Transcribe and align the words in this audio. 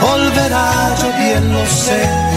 volverá, 0.00 0.94
yo 1.00 1.08
bien 1.18 1.52
lo 1.52 1.66
sé 1.66 2.28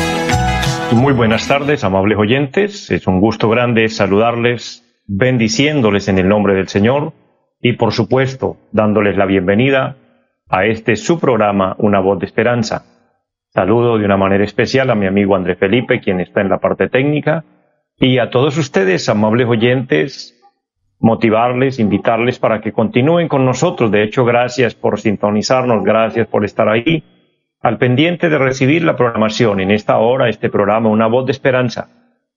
muy 0.95 1.13
buenas 1.13 1.47
tardes, 1.47 1.83
amables 1.83 2.17
oyentes. 2.17 2.91
Es 2.91 3.07
un 3.07 3.21
gusto 3.21 3.49
grande 3.49 3.87
saludarles, 3.87 4.83
bendiciéndoles 5.07 6.07
en 6.09 6.17
el 6.17 6.27
nombre 6.27 6.53
del 6.53 6.67
Señor 6.67 7.13
y, 7.61 7.73
por 7.73 7.93
supuesto, 7.93 8.57
dándoles 8.71 9.15
la 9.15 9.25
bienvenida 9.25 9.95
a 10.49 10.65
este 10.65 10.95
su 10.97 11.19
programa, 11.19 11.75
Una 11.79 11.99
voz 11.99 12.19
de 12.19 12.25
esperanza. 12.25 12.85
Saludo 13.53 13.97
de 13.97 14.05
una 14.05 14.17
manera 14.17 14.43
especial 14.43 14.89
a 14.89 14.95
mi 14.95 15.07
amigo 15.07 15.35
André 15.35 15.55
Felipe, 15.55 16.01
quien 16.01 16.19
está 16.19 16.41
en 16.41 16.49
la 16.49 16.59
parte 16.59 16.89
técnica, 16.89 17.45
y 17.97 18.17
a 18.17 18.29
todos 18.29 18.57
ustedes, 18.57 19.07
amables 19.07 19.47
oyentes, 19.47 20.37
motivarles, 20.99 21.79
invitarles 21.79 22.37
para 22.37 22.59
que 22.59 22.73
continúen 22.73 23.27
con 23.27 23.45
nosotros. 23.45 23.91
De 23.91 24.03
hecho, 24.03 24.25
gracias 24.25 24.75
por 24.75 24.99
sintonizarnos, 24.99 25.83
gracias 25.83 26.27
por 26.27 26.43
estar 26.43 26.67
ahí 26.67 27.03
al 27.61 27.77
pendiente 27.77 28.29
de 28.29 28.37
recibir 28.37 28.83
la 28.83 28.95
programación 28.95 29.59
en 29.59 29.71
esta 29.71 29.97
hora, 29.99 30.29
este 30.29 30.49
programa, 30.49 30.89
una 30.89 31.07
voz 31.07 31.25
de 31.25 31.31
esperanza. 31.31 31.89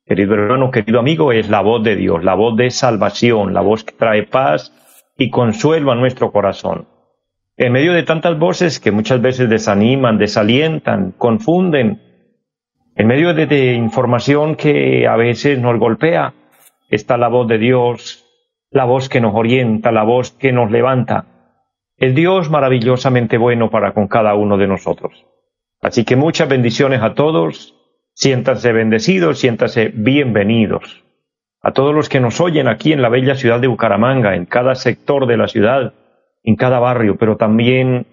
Querido 0.04 0.34
hermano, 0.34 0.70
querido 0.70 1.00
amigo, 1.00 1.32
es 1.32 1.48
la 1.48 1.62
voz 1.62 1.82
de 1.82 1.96
Dios, 1.96 2.22
la 2.22 2.34
voz 2.34 2.56
de 2.56 2.70
salvación, 2.70 3.54
la 3.54 3.62
voz 3.62 3.84
que 3.84 3.94
trae 3.94 4.24
paz 4.24 4.72
y 5.16 5.30
consuelo 5.30 5.92
a 5.92 5.94
nuestro 5.94 6.30
corazón. 6.30 6.86
En 7.56 7.72
medio 7.72 7.94
de 7.94 8.02
tantas 8.02 8.38
voces 8.38 8.80
que 8.80 8.90
muchas 8.90 9.22
veces 9.22 9.48
desaniman, 9.48 10.18
desalientan, 10.18 11.12
confunden, 11.16 12.02
en 12.96 13.06
medio 13.06 13.32
de, 13.32 13.46
de 13.46 13.72
información 13.72 14.56
que 14.56 15.06
a 15.06 15.16
veces 15.16 15.58
nos 15.58 15.78
golpea, 15.78 16.34
está 16.90 17.16
la 17.16 17.28
voz 17.28 17.48
de 17.48 17.58
Dios, 17.58 18.26
la 18.70 18.84
voz 18.84 19.08
que 19.08 19.20
nos 19.22 19.34
orienta, 19.34 19.90
la 19.90 20.02
voz 20.02 20.32
que 20.32 20.52
nos 20.52 20.70
levanta, 20.70 21.33
el 21.96 22.14
Dios 22.14 22.50
maravillosamente 22.50 23.38
bueno 23.38 23.70
para 23.70 23.92
con 23.92 24.08
cada 24.08 24.34
uno 24.34 24.56
de 24.56 24.66
nosotros. 24.66 25.26
Así 25.80 26.04
que 26.04 26.16
muchas 26.16 26.48
bendiciones 26.48 27.02
a 27.02 27.14
todos, 27.14 27.74
siéntanse 28.14 28.72
bendecidos, 28.72 29.38
siéntanse 29.38 29.92
bienvenidos. 29.94 31.04
A 31.60 31.72
todos 31.72 31.94
los 31.94 32.08
que 32.08 32.20
nos 32.20 32.40
oyen 32.40 32.68
aquí 32.68 32.92
en 32.92 33.00
la 33.00 33.08
bella 33.08 33.36
ciudad 33.36 33.60
de 33.60 33.68
Bucaramanga, 33.68 34.34
en 34.34 34.46
cada 34.46 34.74
sector 34.74 35.26
de 35.26 35.36
la 35.36 35.48
ciudad, 35.48 35.94
en 36.42 36.56
cada 36.56 36.78
barrio, 36.78 37.16
pero 37.16 37.36
también 37.36 38.06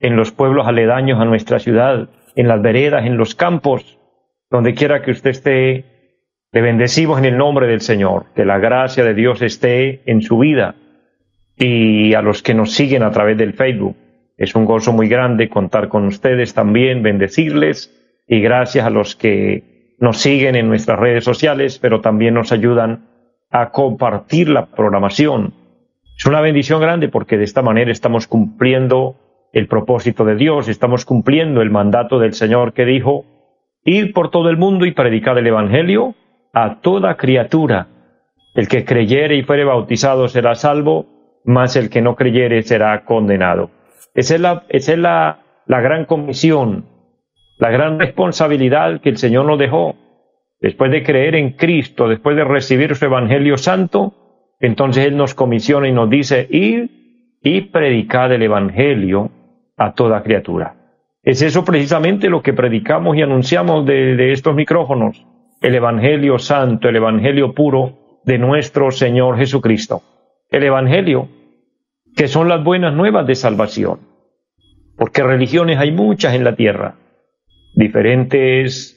en 0.00 0.16
los 0.16 0.32
pueblos 0.32 0.66
aledaños 0.66 1.20
a 1.20 1.24
nuestra 1.24 1.58
ciudad, 1.58 2.10
en 2.34 2.48
las 2.48 2.60
veredas, 2.60 3.06
en 3.06 3.16
los 3.16 3.34
campos, 3.34 3.98
donde 4.50 4.74
quiera 4.74 5.02
que 5.02 5.12
usted 5.12 5.30
esté, 5.30 5.84
le 6.52 6.60
bendecimos 6.60 7.18
en 7.18 7.26
el 7.26 7.38
nombre 7.38 7.66
del 7.66 7.80
Señor, 7.80 8.26
que 8.34 8.44
la 8.44 8.58
gracia 8.58 9.04
de 9.04 9.14
Dios 9.14 9.40
esté 9.40 10.02
en 10.10 10.20
su 10.20 10.38
vida 10.38 10.74
y 11.60 12.14
a 12.14 12.22
los 12.22 12.42
que 12.42 12.54
nos 12.54 12.72
siguen 12.72 13.02
a 13.02 13.10
través 13.10 13.36
del 13.36 13.52
Facebook. 13.52 13.94
Es 14.38 14.54
un 14.54 14.64
gozo 14.64 14.92
muy 14.92 15.08
grande 15.08 15.50
contar 15.50 15.88
con 15.88 16.06
ustedes 16.06 16.54
también, 16.54 17.02
bendecirles 17.02 17.94
y 18.26 18.40
gracias 18.40 18.86
a 18.86 18.90
los 18.90 19.14
que 19.14 19.94
nos 19.98 20.16
siguen 20.18 20.56
en 20.56 20.68
nuestras 20.68 20.98
redes 20.98 21.22
sociales, 21.22 21.78
pero 21.78 22.00
también 22.00 22.32
nos 22.32 22.50
ayudan 22.50 23.04
a 23.50 23.70
compartir 23.70 24.48
la 24.48 24.66
programación. 24.66 25.52
Es 26.16 26.24
una 26.24 26.40
bendición 26.40 26.80
grande 26.80 27.08
porque 27.08 27.36
de 27.36 27.44
esta 27.44 27.60
manera 27.60 27.92
estamos 27.92 28.26
cumpliendo 28.26 29.16
el 29.52 29.66
propósito 29.68 30.24
de 30.24 30.36
Dios, 30.36 30.68
estamos 30.68 31.04
cumpliendo 31.04 31.60
el 31.60 31.70
mandato 31.70 32.18
del 32.18 32.32
Señor 32.32 32.72
que 32.72 32.86
dijo, 32.86 33.26
ir 33.84 34.14
por 34.14 34.30
todo 34.30 34.48
el 34.48 34.56
mundo 34.56 34.86
y 34.86 34.92
predicar 34.92 35.36
el 35.36 35.46
Evangelio 35.46 36.14
a 36.54 36.80
toda 36.80 37.16
criatura. 37.18 37.88
El 38.54 38.68
que 38.68 38.86
creyere 38.86 39.36
y 39.36 39.42
fuere 39.42 39.64
bautizado 39.64 40.28
será 40.28 40.54
salvo, 40.54 41.19
más 41.50 41.76
el 41.76 41.90
que 41.90 42.00
no 42.00 42.16
creyere 42.16 42.62
será 42.62 43.04
condenado. 43.04 43.70
Esa 44.14 44.34
es 44.34 44.40
la, 44.40 44.64
esa 44.68 44.92
es 44.92 44.98
la, 44.98 45.40
la 45.66 45.80
gran 45.80 46.04
comisión, 46.06 46.86
la 47.58 47.70
gran 47.70 47.98
responsabilidad 47.98 49.00
que 49.00 49.10
el 49.10 49.18
Señor 49.18 49.44
nos 49.44 49.58
dejó. 49.58 49.96
Después 50.60 50.90
de 50.90 51.02
creer 51.02 51.34
en 51.36 51.52
Cristo, 51.52 52.08
después 52.08 52.36
de 52.36 52.44
recibir 52.44 52.94
su 52.94 53.04
Evangelio 53.04 53.56
Santo, 53.56 54.14
entonces 54.60 55.06
Él 55.06 55.16
nos 55.16 55.34
comisiona 55.34 55.88
y 55.88 55.92
nos 55.92 56.10
dice, 56.10 56.46
ir 56.50 57.38
y 57.42 57.62
predicar 57.62 58.32
el 58.32 58.42
Evangelio 58.42 59.30
a 59.76 59.94
toda 59.94 60.22
criatura. 60.22 60.74
Es 61.22 61.42
eso 61.42 61.64
precisamente 61.64 62.28
lo 62.28 62.42
que 62.42 62.52
predicamos 62.52 63.16
y 63.16 63.22
anunciamos 63.22 63.86
de, 63.86 64.16
de 64.16 64.32
estos 64.32 64.54
micrófonos, 64.54 65.24
el 65.62 65.74
Evangelio 65.74 66.38
Santo, 66.38 66.88
el 66.88 66.96
Evangelio 66.96 67.54
puro 67.54 68.20
de 68.24 68.38
nuestro 68.38 68.90
Señor 68.90 69.38
Jesucristo 69.38 70.02
el 70.50 70.64
Evangelio, 70.64 71.28
que 72.16 72.28
son 72.28 72.48
las 72.48 72.62
buenas 72.62 72.94
nuevas 72.94 73.26
de 73.26 73.34
salvación. 73.34 74.00
Porque 74.96 75.22
religiones 75.22 75.78
hay 75.78 75.92
muchas 75.92 76.34
en 76.34 76.44
la 76.44 76.56
tierra, 76.56 76.96
diferentes 77.74 78.96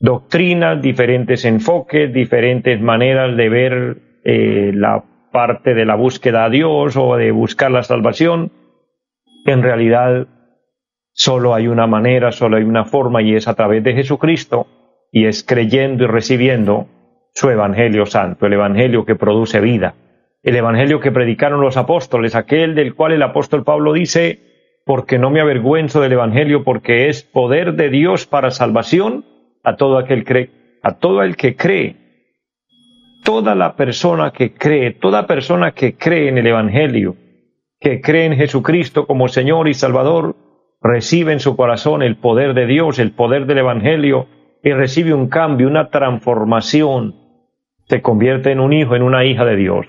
doctrinas, 0.00 0.80
diferentes 0.80 1.44
enfoques, 1.44 2.12
diferentes 2.12 2.80
maneras 2.80 3.36
de 3.36 3.48
ver 3.48 3.98
eh, 4.24 4.72
la 4.74 5.04
parte 5.30 5.74
de 5.74 5.84
la 5.84 5.94
búsqueda 5.94 6.44
a 6.44 6.50
Dios 6.50 6.96
o 6.96 7.16
de 7.16 7.30
buscar 7.30 7.70
la 7.70 7.82
salvación. 7.82 8.50
En 9.44 9.62
realidad, 9.62 10.26
solo 11.12 11.54
hay 11.54 11.68
una 11.68 11.86
manera, 11.86 12.32
solo 12.32 12.56
hay 12.56 12.64
una 12.64 12.86
forma 12.86 13.20
y 13.20 13.34
es 13.34 13.46
a 13.46 13.54
través 13.54 13.84
de 13.84 13.92
Jesucristo 13.92 14.66
y 15.12 15.26
es 15.26 15.44
creyendo 15.44 16.04
y 16.04 16.06
recibiendo 16.06 16.86
su 17.34 17.50
Evangelio 17.50 18.06
Santo, 18.06 18.46
el 18.46 18.54
Evangelio 18.54 19.04
que 19.04 19.16
produce 19.16 19.60
vida 19.60 19.94
el 20.42 20.56
Evangelio 20.56 21.00
que 21.00 21.12
predicaron 21.12 21.60
los 21.60 21.76
apóstoles, 21.76 22.34
aquel 22.34 22.74
del 22.74 22.94
cual 22.94 23.12
el 23.12 23.22
apóstol 23.22 23.64
Pablo 23.64 23.92
dice, 23.92 24.40
porque 24.86 25.18
no 25.18 25.30
me 25.30 25.40
avergüenzo 25.40 26.00
del 26.00 26.12
Evangelio, 26.12 26.64
porque 26.64 27.08
es 27.08 27.22
poder 27.22 27.74
de 27.74 27.90
Dios 27.90 28.26
para 28.26 28.50
salvación 28.50 29.24
a 29.62 29.76
todo 29.76 29.98
aquel 29.98 30.24
cree, 30.24 30.78
a 30.82 30.98
todo 30.98 31.22
el 31.22 31.36
que 31.36 31.56
cree. 31.56 31.96
Toda 33.22 33.54
la 33.54 33.76
persona 33.76 34.32
que 34.32 34.54
cree, 34.54 34.92
toda 34.92 35.26
persona 35.26 35.72
que 35.72 35.94
cree 35.96 36.28
en 36.28 36.38
el 36.38 36.46
Evangelio, 36.46 37.16
que 37.78 38.00
cree 38.00 38.24
en 38.24 38.36
Jesucristo 38.36 39.06
como 39.06 39.28
Señor 39.28 39.68
y 39.68 39.74
Salvador, 39.74 40.36
recibe 40.80 41.34
en 41.34 41.40
su 41.40 41.54
corazón 41.54 42.02
el 42.02 42.16
poder 42.16 42.54
de 42.54 42.64
Dios, 42.64 42.98
el 42.98 43.12
poder 43.12 43.44
del 43.44 43.58
Evangelio, 43.58 44.26
y 44.62 44.72
recibe 44.72 45.12
un 45.12 45.28
cambio, 45.28 45.68
una 45.68 45.90
transformación. 45.90 47.14
Se 47.88 48.00
convierte 48.00 48.52
en 48.52 48.60
un 48.60 48.72
hijo, 48.72 48.96
en 48.96 49.02
una 49.02 49.26
hija 49.26 49.44
de 49.44 49.56
Dios. 49.56 49.86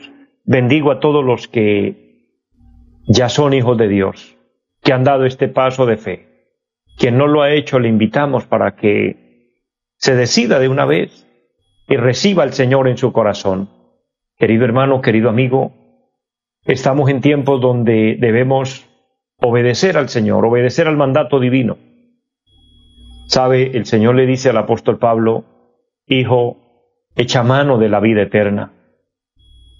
Bendigo 0.51 0.91
a 0.91 0.99
todos 0.99 1.23
los 1.23 1.47
que 1.47 2.27
ya 3.07 3.29
son 3.29 3.53
hijos 3.53 3.77
de 3.77 3.87
Dios, 3.87 4.35
que 4.83 4.91
han 4.91 5.05
dado 5.05 5.23
este 5.23 5.47
paso 5.47 5.85
de 5.85 5.95
fe. 5.95 6.27
Quien 6.97 7.17
no 7.17 7.25
lo 7.25 7.41
ha 7.41 7.53
hecho, 7.53 7.79
le 7.79 7.87
invitamos 7.87 8.45
para 8.47 8.75
que 8.75 9.61
se 9.95 10.13
decida 10.13 10.59
de 10.59 10.67
una 10.67 10.83
vez 10.83 11.25
y 11.87 11.95
reciba 11.95 12.43
al 12.43 12.51
Señor 12.51 12.89
en 12.89 12.97
su 12.97 13.13
corazón. 13.13 13.69
Querido 14.37 14.65
hermano, 14.65 14.99
querido 14.99 15.29
amigo, 15.29 15.71
estamos 16.65 17.09
en 17.09 17.21
tiempos 17.21 17.61
donde 17.61 18.17
debemos 18.19 18.89
obedecer 19.37 19.95
al 19.95 20.09
Señor, 20.09 20.45
obedecer 20.45 20.85
al 20.89 20.97
mandato 20.97 21.39
divino. 21.39 21.77
Sabe, 23.27 23.77
el 23.77 23.85
Señor 23.85 24.15
le 24.15 24.25
dice 24.25 24.49
al 24.49 24.57
apóstol 24.57 24.99
Pablo, 24.99 25.45
Hijo, 26.07 26.57
echa 27.15 27.41
mano 27.41 27.77
de 27.77 27.87
la 27.87 28.01
vida 28.01 28.23
eterna. 28.23 28.73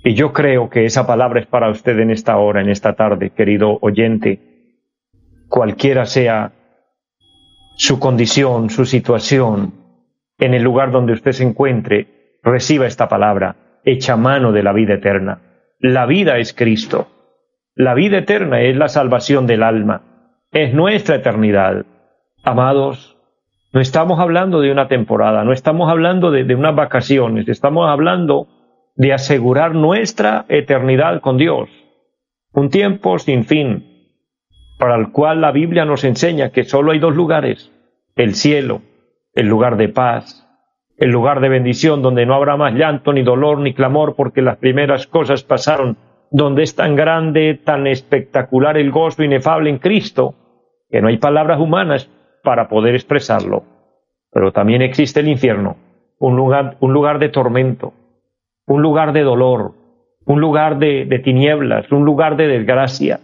Y 0.03 0.15
yo 0.15 0.33
creo 0.33 0.69
que 0.69 0.85
esa 0.85 1.05
palabra 1.05 1.39
es 1.39 1.45
para 1.45 1.69
usted 1.69 1.99
en 1.99 2.09
esta 2.09 2.37
hora, 2.37 2.61
en 2.61 2.69
esta 2.69 2.93
tarde, 2.93 3.29
querido 3.29 3.77
oyente, 3.81 4.39
cualquiera 5.47 6.05
sea 6.05 6.53
su 7.75 7.99
condición, 7.99 8.69
su 8.69 8.85
situación, 8.85 9.73
en 10.39 10.55
el 10.55 10.63
lugar 10.63 10.91
donde 10.91 11.13
usted 11.13 11.33
se 11.33 11.43
encuentre, 11.43 12.39
reciba 12.41 12.87
esta 12.87 13.07
palabra, 13.07 13.55
echa 13.83 14.15
mano 14.17 14.51
de 14.51 14.63
la 14.63 14.73
vida 14.73 14.95
eterna. 14.95 15.41
La 15.79 16.07
vida 16.07 16.37
es 16.39 16.53
Cristo. 16.53 17.07
La 17.75 17.93
vida 17.93 18.19
eterna 18.19 18.61
es 18.61 18.75
la 18.75 18.87
salvación 18.87 19.45
del 19.45 19.63
alma, 19.63 20.01
es 20.51 20.73
nuestra 20.73 21.15
eternidad. 21.15 21.85
Amados, 22.43 23.17
no 23.71 23.79
estamos 23.79 24.19
hablando 24.19 24.61
de 24.61 24.71
una 24.71 24.87
temporada, 24.87 25.43
no 25.43 25.53
estamos 25.53 25.89
hablando 25.89 26.31
de, 26.31 26.43
de 26.43 26.55
unas 26.55 26.75
vacaciones, 26.75 27.47
estamos 27.47 27.87
hablando 27.87 28.47
de 29.01 29.13
asegurar 29.13 29.73
nuestra 29.73 30.45
eternidad 30.47 31.21
con 31.21 31.37
Dios. 31.37 31.71
Un 32.53 32.69
tiempo 32.69 33.17
sin 33.17 33.45
fin, 33.45 34.13
para 34.77 34.95
el 34.95 35.11
cual 35.11 35.41
la 35.41 35.51
Biblia 35.51 35.85
nos 35.85 36.03
enseña 36.03 36.51
que 36.51 36.65
solo 36.65 36.91
hay 36.91 36.99
dos 36.99 37.15
lugares, 37.15 37.71
el 38.15 38.35
cielo, 38.35 38.83
el 39.33 39.47
lugar 39.47 39.77
de 39.77 39.89
paz, 39.89 40.47
el 40.97 41.09
lugar 41.09 41.39
de 41.39 41.49
bendición 41.49 42.03
donde 42.03 42.27
no 42.27 42.35
habrá 42.35 42.57
más 42.57 42.75
llanto, 42.75 43.11
ni 43.11 43.23
dolor, 43.23 43.57
ni 43.57 43.73
clamor, 43.73 44.13
porque 44.15 44.43
las 44.43 44.57
primeras 44.57 45.07
cosas 45.07 45.41
pasaron, 45.41 45.97
donde 46.29 46.61
es 46.61 46.75
tan 46.75 46.95
grande, 46.95 47.55
tan 47.55 47.87
espectacular 47.87 48.77
el 48.77 48.91
gozo 48.91 49.23
inefable 49.23 49.71
en 49.71 49.79
Cristo, 49.79 50.35
que 50.91 51.01
no 51.01 51.07
hay 51.07 51.17
palabras 51.17 51.59
humanas 51.59 52.07
para 52.43 52.69
poder 52.69 52.93
expresarlo. 52.93 53.63
Pero 54.31 54.51
también 54.51 54.83
existe 54.83 55.21
el 55.21 55.27
infierno, 55.27 55.77
un 56.19 56.35
lugar, 56.35 56.77
un 56.81 56.93
lugar 56.93 57.17
de 57.17 57.29
tormento, 57.29 57.93
un 58.71 58.81
lugar 58.81 59.11
de 59.11 59.21
dolor, 59.21 59.73
un 60.25 60.39
lugar 60.39 60.77
de, 60.79 61.21
tinieblas, 61.23 61.91
un 61.91 62.05
lugar 62.05 62.37
de 62.37 62.47
desgracia. 62.47 63.19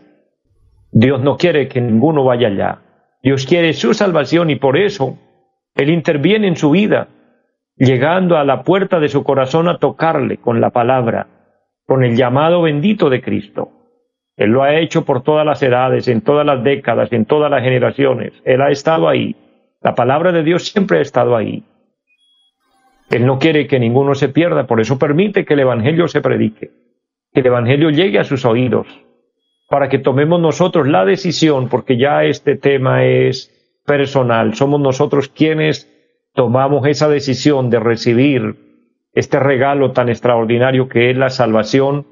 Dios 0.92 1.22
no 1.22 1.38
quiere 1.38 1.68
que 1.68 1.80
ninguno 1.80 2.24
vaya 2.24 2.48
allá. 2.48 2.80
Dios 3.24 3.46
quiere 3.46 3.74
su 3.74 3.94
salvación 3.94 4.50
y 4.50 4.56
por 4.58 4.78
eso 4.78 5.18
Él 5.76 5.90
interviene 5.90 6.48
en 6.48 6.58
su 6.58 6.72
vida, 6.72 7.08
llegando 7.78 8.38
a 8.38 8.44
la 8.44 8.64
puerta 8.64 9.00
de 9.00 9.08
su 9.08 9.24
corazón 9.24 9.70
a 9.70 9.78
tocarle 9.78 10.38
con 10.38 10.60
la 10.60 10.72
palabra, 10.72 11.28
con 11.86 12.04
el 12.04 12.16
llamado 12.16 12.62
bendito 12.64 13.10
de 13.10 13.22
Cristo. 13.22 13.72
Él 14.36 14.52
lo 14.52 14.64
ha 14.64 14.76
hecho 14.76 15.06
por 15.06 15.24
todas 15.24 15.46
las 15.46 15.64
edades, 15.64 16.08
en 16.08 16.22
todas 16.22 16.46
las 16.46 16.64
décadas, 16.64 17.12
en 17.12 17.26
todas 17.26 17.50
las 17.50 17.64
generaciones. 17.64 18.34
Él 18.44 18.62
ha 18.62 18.70
estado 18.70 19.08
ahí. 19.08 19.36
La 19.82 19.96
palabra 19.96 20.32
de 20.32 20.44
Dios 20.44 20.68
siempre 20.68 21.00
ha 21.00 21.02
estado 21.02 21.36
ahí. 21.36 21.64
Él 23.10 23.26
no 23.26 23.40
quiere 23.40 23.68
que 23.68 23.80
ninguno 23.80 24.16
se 24.16 24.30
pierda, 24.30 24.68
por 24.68 24.82
eso 24.82 25.00
permite 25.00 25.46
que 25.46 25.54
el 25.54 25.62
Evangelio 25.62 26.08
se 26.08 26.22
predique, 26.22 26.72
que 27.34 27.40
el 27.40 27.46
Evangelio 27.46 27.90
llegue 27.90 28.20
a 28.20 28.26
sus 28.26 28.46
oídos, 28.46 28.88
para 29.70 29.90
que 29.90 30.00
tomemos 30.00 30.40
nosotros 30.42 30.88
la 30.88 31.06
decisión, 31.06 31.70
porque 31.70 31.98
ya 31.98 32.24
este 32.24 32.56
tema 32.56 33.06
es 33.06 33.54
personal, 33.86 34.56
somos 34.56 34.82
nosotros 34.82 35.30
quienes 35.30 35.94
tomamos 36.34 36.86
esa 36.88 37.08
decisión 37.08 37.70
de 37.70 37.80
recibir 37.80 38.56
este 39.14 39.40
regalo 39.40 39.94
tan 39.94 40.10
extraordinario 40.10 40.90
que 40.90 41.10
es 41.10 41.18
la 41.18 41.30
salvación 41.30 42.06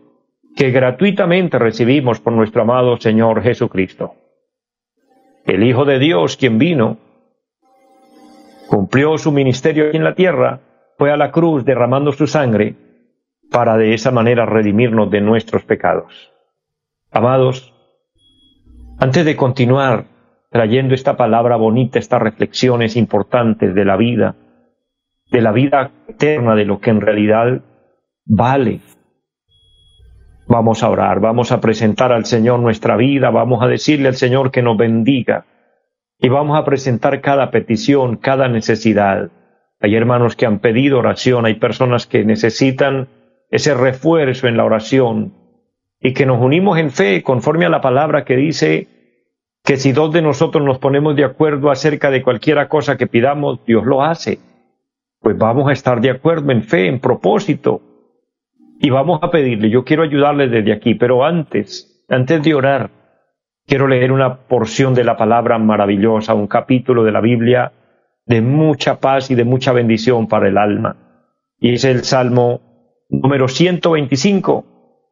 que 0.56 0.71
gratuitamente 0.71 1.59
recibimos 1.59 2.19
por 2.19 2.33
nuestro 2.33 2.62
amado 2.62 2.97
Señor 2.97 3.44
Jesucristo. 3.44 4.15
El 5.45 5.63
Hijo 5.63 5.86
de 5.86 6.00
Dios, 6.00 6.38
quien 6.38 6.57
vino, 6.57 6.97
cumplió 8.68 9.18
su 9.18 9.31
ministerio 9.31 9.89
aquí 9.89 9.97
en 9.97 10.03
la 10.03 10.15
tierra, 10.15 10.62
fue 10.97 11.12
a 11.12 11.18
la 11.18 11.31
cruz 11.31 11.65
derramando 11.65 12.12
su 12.12 12.27
sangre 12.27 12.75
para 13.51 13.77
de 13.77 13.94
esa 13.94 14.12
manera 14.12 14.45
redimirnos 14.45 15.09
de 15.12 15.21
nuestros 15.21 15.63
pecados. 15.63 16.31
Amados, 17.12 17.74
antes 19.00 19.25
de 19.25 19.36
continuar 19.36 20.06
trayendo 20.51 20.94
esta 20.94 21.18
palabra 21.18 21.56
bonita, 21.57 22.00
estas 22.00 22.21
reflexiones 22.21 22.95
importantes 22.95 23.75
de 23.75 23.86
la 23.86 23.97
vida, 23.97 24.36
de 25.31 25.42
la 25.42 25.51
vida 25.51 25.92
eterna, 26.07 26.56
de 26.56 26.65
lo 26.65 26.80
que 26.80 26.89
en 26.92 27.01
realidad 27.01 27.62
vale, 28.25 28.81
Vamos 30.47 30.83
a 30.83 30.89
orar, 30.89 31.19
vamos 31.21 31.51
a 31.51 31.59
presentar 31.59 32.12
al 32.12 32.25
Señor 32.25 32.59
nuestra 32.59 32.95
vida, 32.95 33.31
vamos 33.31 33.63
a 33.63 33.68
decirle 33.68 34.09
al 34.09 34.15
Señor 34.15 34.51
que 34.51 34.62
nos 34.62 34.77
bendiga 34.77 35.45
y 36.19 36.30
vamos 36.30 36.57
a 36.57 36.63
presentar 36.63 37.19
cada 37.21 37.50
petición, 37.50 38.18
cada 38.18 38.47
necesidad. 38.47 39.31
Hay 39.85 39.95
hermanos 39.95 40.35
que 40.35 40.47
han 40.47 40.57
pedido 40.57 40.97
oración, 40.97 41.45
hay 41.45 41.59
personas 41.59 42.07
que 42.07 42.25
necesitan 42.25 43.07
ese 43.51 43.75
refuerzo 43.75 44.47
en 44.47 44.57
la 44.57 44.65
oración 44.65 45.35
y 46.01 46.15
que 46.15 46.25
nos 46.25 46.41
unimos 46.41 46.79
en 46.79 46.89
fe 46.89 47.21
conforme 47.21 47.67
a 47.67 47.69
la 47.69 47.81
palabra 47.81 48.25
que 48.25 48.35
dice 48.35 48.87
que 49.63 49.77
si 49.77 49.91
dos 49.91 50.11
de 50.11 50.23
nosotros 50.23 50.65
nos 50.65 50.79
ponemos 50.79 51.15
de 51.15 51.23
acuerdo 51.23 51.69
acerca 51.69 52.09
de 52.09 52.23
cualquiera 52.23 52.67
cosa 52.67 52.97
que 52.97 53.05
pidamos, 53.05 53.63
Dios 53.63 53.85
lo 53.85 54.03
hace. 54.03 54.39
Pues 55.19 55.37
vamos 55.37 55.69
a 55.69 55.73
estar 55.73 56.01
de 56.01 56.09
acuerdo 56.09 56.51
en 56.51 56.63
fe, 56.63 56.87
en 56.87 56.99
propósito, 56.99 57.83
y 58.79 58.89
vamos 58.89 59.19
a 59.21 59.29
pedirle, 59.29 59.69
yo 59.69 59.85
quiero 59.85 60.01
ayudarle 60.01 60.47
desde 60.47 60.73
aquí, 60.73 60.95
pero 60.95 61.23
antes, 61.23 62.03
antes 62.09 62.41
de 62.41 62.55
orar, 62.55 62.89
quiero 63.67 63.87
leer 63.87 64.11
una 64.11 64.47
porción 64.47 64.95
de 64.95 65.03
la 65.03 65.15
palabra 65.15 65.59
maravillosa, 65.59 66.33
un 66.33 66.47
capítulo 66.47 67.03
de 67.03 67.11
la 67.11 67.21
Biblia 67.21 67.71
de 68.25 68.42
mucha 68.42 69.00
paz 69.00 69.31
y 69.31 69.36
de 69.36 69.44
mucha 69.44 69.72
bendición 69.72 70.27
para 70.27 70.48
el 70.48 70.57
alma. 70.57 70.98
Y 71.60 71.74
es 71.74 71.83
el 71.83 72.04
Salmo 72.04 72.62
número 73.10 73.48
125. 73.48 74.66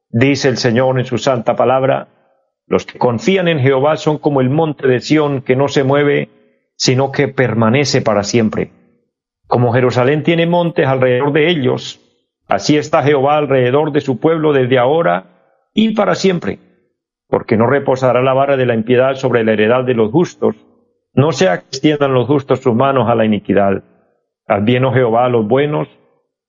Dice 0.10 0.50
el 0.50 0.57
Señor 0.57 1.00
en 1.00 1.06
su 1.06 1.18
santa 1.18 1.56
palabra, 1.56 2.07
los 2.68 2.86
que 2.86 3.00
confían 3.00 3.48
en 3.48 3.60
Jehová 3.60 3.98
son 3.98 4.18
como 4.18 4.42
el 4.42 4.50
monte 4.50 4.88
de 4.88 5.00
Sión 5.00 5.42
que 5.42 5.56
no 5.56 5.68
se 5.68 5.83
mueve, 5.83 6.30
sino 6.75 7.12
que 7.12 7.27
permanece 7.27 8.01
para 8.01 8.24
siempre. 8.24 8.71
Como 9.48 9.74
Jerusalén 9.74 10.24
tiene 10.24 10.48
montes 10.48 10.88
alrededor 10.88 11.33
de 11.33 11.50
ellos, 11.50 12.00
Así 12.48 12.77
está 12.77 13.04
Jehová 13.04 13.38
alrededor 13.38 13.92
de 13.92 14.01
su 14.01 14.19
pueblo 14.19 14.54
desde 14.54 14.77
ahora 14.77 15.69
y 15.74 15.95
para 15.95 16.16
siempre, 16.16 16.59
porque 17.27 17.57
no 17.57 17.68
reposará 17.68 18.21
la 18.21 18.33
vara 18.33 18.57
de 18.57 18.66
la 18.66 18.75
impiedad 18.75 19.16
sobre 19.16 19.44
la 19.44 19.54
heredad 19.54 19.83
de 19.86 19.94
los 19.94 20.12
justos, 20.12 20.56
no 21.13 21.31
sea 21.31 21.60
que 21.60 21.68
extiendan 21.68 22.13
los 22.13 22.27
justos 22.27 22.62
sus 22.62 22.75
manos 22.75 23.10
a 23.10 23.15
la 23.15 23.25
iniquidad. 23.25 23.83
Haz 24.48 24.63
bien, 24.63 24.86
oh 24.86 24.94
Jehová, 24.94 25.25
a 25.25 25.30
los 25.30 25.48
buenos, 25.48 25.88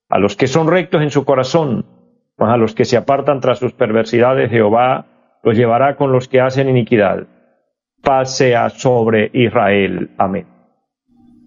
a 0.09 0.19
los 0.19 0.35
que 0.35 0.47
son 0.47 0.67
rectos 0.67 1.01
en 1.01 1.11
su 1.11 1.25
corazón, 1.25 1.85
mas 2.37 2.53
a 2.53 2.57
los 2.57 2.75
que 2.75 2.85
se 2.85 2.97
apartan 2.97 3.39
tras 3.39 3.59
sus 3.59 3.73
perversidades, 3.73 4.49
Jehová 4.49 5.05
los 5.43 5.55
llevará 5.55 5.95
con 5.95 6.11
los 6.11 6.27
que 6.27 6.41
hacen 6.41 6.69
iniquidad. 6.69 7.27
Paz 8.01 8.37
sea 8.37 8.69
sobre 8.69 9.29
Israel. 9.33 10.11
Amén. 10.17 10.47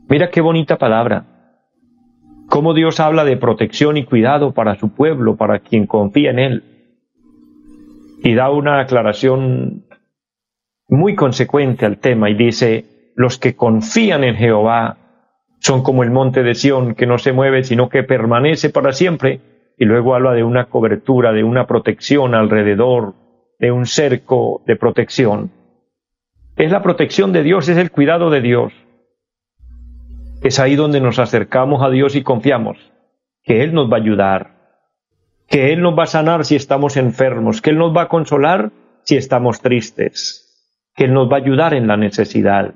Mira 0.09 0.31
qué 0.31 0.41
bonita 0.41 0.77
palabra 0.77 1.25
cómo 2.49 2.75
Dios 2.75 2.99
habla 2.99 3.25
de 3.25 3.37
protección 3.37 3.97
y 3.97 4.05
cuidado 4.05 4.53
para 4.53 4.75
su 4.77 4.91
pueblo, 4.91 5.37
para 5.37 5.61
quien 5.61 5.87
confía 5.87 6.31
en 6.31 6.39
Él. 6.39 6.65
Y 8.23 8.35
da 8.35 8.51
una 8.51 8.81
aclaración 8.81 9.85
muy 10.89 11.15
consecuente 11.15 11.87
al 11.87 11.99
tema 11.99 12.31
y 12.31 12.35
dice, 12.35 12.85
los 13.19 13.37
que 13.37 13.57
confían 13.57 14.23
en 14.23 14.37
Jehová 14.37 14.97
son 15.59 15.83
como 15.83 16.05
el 16.05 16.11
monte 16.13 16.45
de 16.45 16.55
Sión 16.55 16.95
que 16.95 17.05
no 17.05 17.19
se 17.19 17.33
mueve, 17.33 17.65
sino 17.65 17.89
que 17.89 18.05
permanece 18.05 18.71
para 18.71 18.93
siempre. 18.93 19.41
Y 19.77 19.87
luego 19.87 20.15
habla 20.15 20.35
de 20.35 20.45
una 20.45 20.67
cobertura, 20.67 21.33
de 21.33 21.43
una 21.43 21.67
protección 21.67 22.37
alrededor, 22.37 23.15
de 23.59 23.73
un 23.73 23.87
cerco 23.87 24.63
de 24.69 24.77
protección. 24.77 25.51
Es 26.55 26.71
la 26.71 26.81
protección 26.81 27.33
de 27.33 27.43
Dios, 27.43 27.69
es 27.69 27.77
el 27.77 27.91
cuidado 27.91 28.31
de 28.31 28.41
Dios. 28.41 28.73
Es 30.41 30.61
ahí 30.61 30.77
donde 30.77 31.01
nos 31.01 31.19
acercamos 31.19 31.83
a 31.83 31.91
Dios 31.91 32.15
y 32.15 32.23
confiamos 32.23 32.79
que 33.43 33.65
Él 33.65 33.75
nos 33.75 33.91
va 33.91 33.97
a 33.97 34.01
ayudar, 34.01 34.51
que 35.49 35.73
Él 35.73 35.83
nos 35.83 35.99
va 35.99 36.05
a 36.05 36.07
sanar 36.07 36.45
si 36.45 36.55
estamos 36.55 36.97
enfermos, 36.97 37.63
que 37.63 37.71
Él 37.71 37.79
nos 37.79 37.97
va 37.97 38.03
a 38.03 38.09
consolar 38.09 38.71
si 39.03 39.17
estamos 39.17 39.61
tristes, 39.61 40.87
que 40.95 41.07
Él 41.07 41.15
nos 41.15 41.29
va 41.29 41.39
a 41.39 41.41
ayudar 41.41 41.75
en 41.75 41.89
la 41.89 41.97
necesidad, 41.97 42.75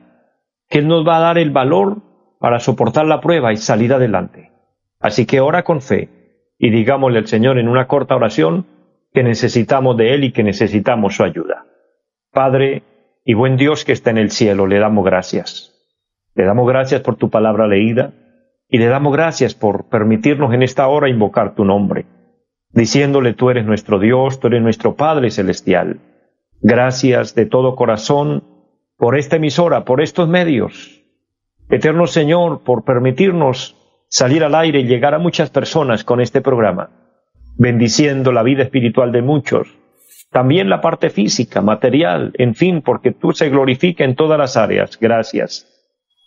que 0.72 0.78
Él 0.78 0.88
nos 0.88 1.06
va 1.06 1.18
a 1.18 1.20
dar 1.20 1.36
el 1.36 1.50
valor 1.50 1.98
para 2.38 2.58
soportar 2.58 3.04
la 3.04 3.20
prueba 3.20 3.52
y 3.52 3.58
salir 3.58 3.92
adelante. 3.92 4.52
Así 5.00 5.26
que 5.26 5.42
ora 5.42 5.64
con 5.64 5.82
fe 5.82 6.08
y 6.58 6.70
digámosle 6.70 7.18
al 7.18 7.26
Señor 7.26 7.58
en 7.58 7.68
una 7.68 7.86
corta 7.86 8.16
oración 8.16 8.64
que 9.12 9.22
necesitamos 9.22 9.98
de 9.98 10.14
Él 10.14 10.24
y 10.24 10.32
que 10.32 10.42
necesitamos 10.42 11.14
su 11.14 11.24
ayuda. 11.24 11.66
Padre 12.32 12.84
y 13.22 13.34
buen 13.34 13.58
Dios 13.58 13.84
que 13.84 13.92
está 13.92 14.08
en 14.08 14.16
el 14.16 14.30
cielo, 14.30 14.66
le 14.66 14.78
damos 14.78 15.04
gracias. 15.04 15.74
Le 16.34 16.46
damos 16.46 16.66
gracias 16.66 17.02
por 17.02 17.16
tu 17.16 17.28
palabra 17.28 17.66
leída 17.66 18.14
y 18.66 18.78
le 18.78 18.86
damos 18.86 19.12
gracias 19.12 19.54
por 19.54 19.90
permitirnos 19.90 20.54
en 20.54 20.62
esta 20.62 20.88
hora 20.88 21.10
invocar 21.10 21.54
tu 21.54 21.66
nombre, 21.66 22.06
diciéndole 22.70 23.34
tú 23.34 23.50
eres 23.50 23.66
nuestro 23.66 23.98
Dios, 23.98 24.40
tú 24.40 24.46
eres 24.46 24.62
nuestro 24.62 24.96
Padre 24.96 25.30
Celestial. 25.30 26.00
Gracias 26.62 27.34
de 27.34 27.44
todo 27.44 27.76
corazón 27.76 28.51
por 29.02 29.18
esta 29.18 29.34
emisora, 29.34 29.84
por 29.84 30.00
estos 30.00 30.28
medios. 30.28 31.02
Eterno 31.68 32.06
Señor, 32.06 32.62
por 32.62 32.84
permitirnos 32.84 33.74
salir 34.06 34.44
al 34.44 34.54
aire 34.54 34.78
y 34.78 34.84
llegar 34.84 35.12
a 35.12 35.18
muchas 35.18 35.50
personas 35.50 36.04
con 36.04 36.20
este 36.20 36.40
programa, 36.40 36.90
bendiciendo 37.56 38.30
la 38.30 38.44
vida 38.44 38.62
espiritual 38.62 39.10
de 39.10 39.20
muchos, 39.20 39.76
también 40.30 40.70
la 40.70 40.80
parte 40.80 41.10
física, 41.10 41.60
material, 41.62 42.30
en 42.34 42.54
fin, 42.54 42.80
porque 42.80 43.10
tú 43.10 43.32
se 43.32 43.48
glorifica 43.48 44.04
en 44.04 44.14
todas 44.14 44.38
las 44.38 44.56
áreas. 44.56 44.96
Gracias. 45.00 45.66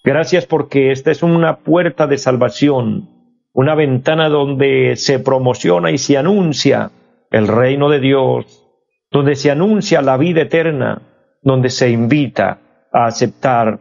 Gracias 0.03 0.45
porque 0.45 0.91
esta 0.91 1.11
es 1.11 1.23
una 1.23 1.59
puerta 1.59 2.07
de 2.07 2.17
salvación, 2.17 3.09
una 3.53 3.73
ventana 3.75 4.27
donde 4.27 4.97
se 4.97 5.19
promociona 5.19 5.91
y 5.91 5.97
se 5.97 6.17
anuncia 6.17 6.91
el 7.31 7.47
reino 7.47 7.89
de 7.89 8.01
Dios, 8.01 8.67
donde 9.11 9.37
se 9.37 9.49
anuncia 9.49 10.01
la 10.01 10.17
vida 10.17 10.41
eterna, 10.41 11.03
donde 11.41 11.69
se 11.69 11.89
invita 11.89 12.59
a 12.95 13.07
aceptar 13.07 13.79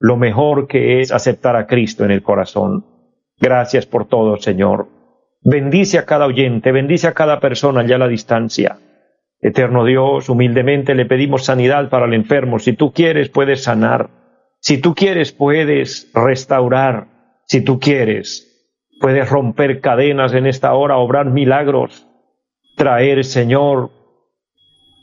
lo 0.00 0.16
mejor 0.16 0.66
que 0.66 1.00
es 1.00 1.12
aceptar 1.12 1.54
a 1.54 1.66
Cristo 1.66 2.04
en 2.04 2.10
el 2.10 2.22
corazón. 2.22 2.84
Gracias 3.38 3.84
por 3.84 4.06
todo, 4.08 4.38
Señor. 4.38 4.88
Bendice 5.42 5.98
a 5.98 6.06
cada 6.06 6.24
oyente, 6.26 6.72
bendice 6.72 7.06
a 7.06 7.12
cada 7.12 7.40
persona 7.40 7.82
allá 7.82 7.96
a 7.96 7.98
la 7.98 8.08
distancia. 8.08 8.78
Eterno 9.40 9.84
Dios, 9.84 10.30
humildemente 10.30 10.94
le 10.94 11.04
pedimos 11.04 11.44
sanidad 11.44 11.90
para 11.90 12.06
el 12.06 12.14
enfermo. 12.14 12.58
Si 12.58 12.72
tú 12.72 12.92
quieres, 12.92 13.28
puedes 13.28 13.62
sanar. 13.62 14.08
Si 14.60 14.78
tú 14.78 14.94
quieres, 14.94 15.32
puedes 15.32 16.10
restaurar. 16.14 17.08
Si 17.46 17.62
tú 17.62 17.78
quieres, 17.78 18.80
puedes 19.00 19.28
romper 19.28 19.82
cadenas 19.82 20.32
en 20.32 20.46
esta 20.46 20.72
hora, 20.72 20.96
obrar 20.96 21.26
milagros, 21.26 22.08
traer, 22.76 23.22
Señor, 23.24 23.90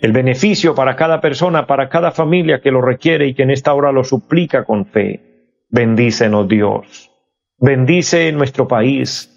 el 0.02 0.12
beneficio 0.12 0.74
para 0.74 0.96
cada 0.96 1.22
persona, 1.22 1.68
para 1.68 1.88
cada 1.88 2.12
familia 2.12 2.60
que 2.60 2.72
lo 2.72 2.82
requiere 2.82 3.28
y 3.28 3.34
que 3.34 3.44
en 3.44 3.52
esta 3.52 3.74
hora 3.74 3.92
lo 3.92 4.04
suplica 4.04 4.66
con 4.66 4.86
fe. 4.86 5.22
Bendícenos, 5.70 6.48
Dios. 6.48 7.12
Bendice 7.60 8.32
nuestro 8.32 8.68
país. 8.68 9.30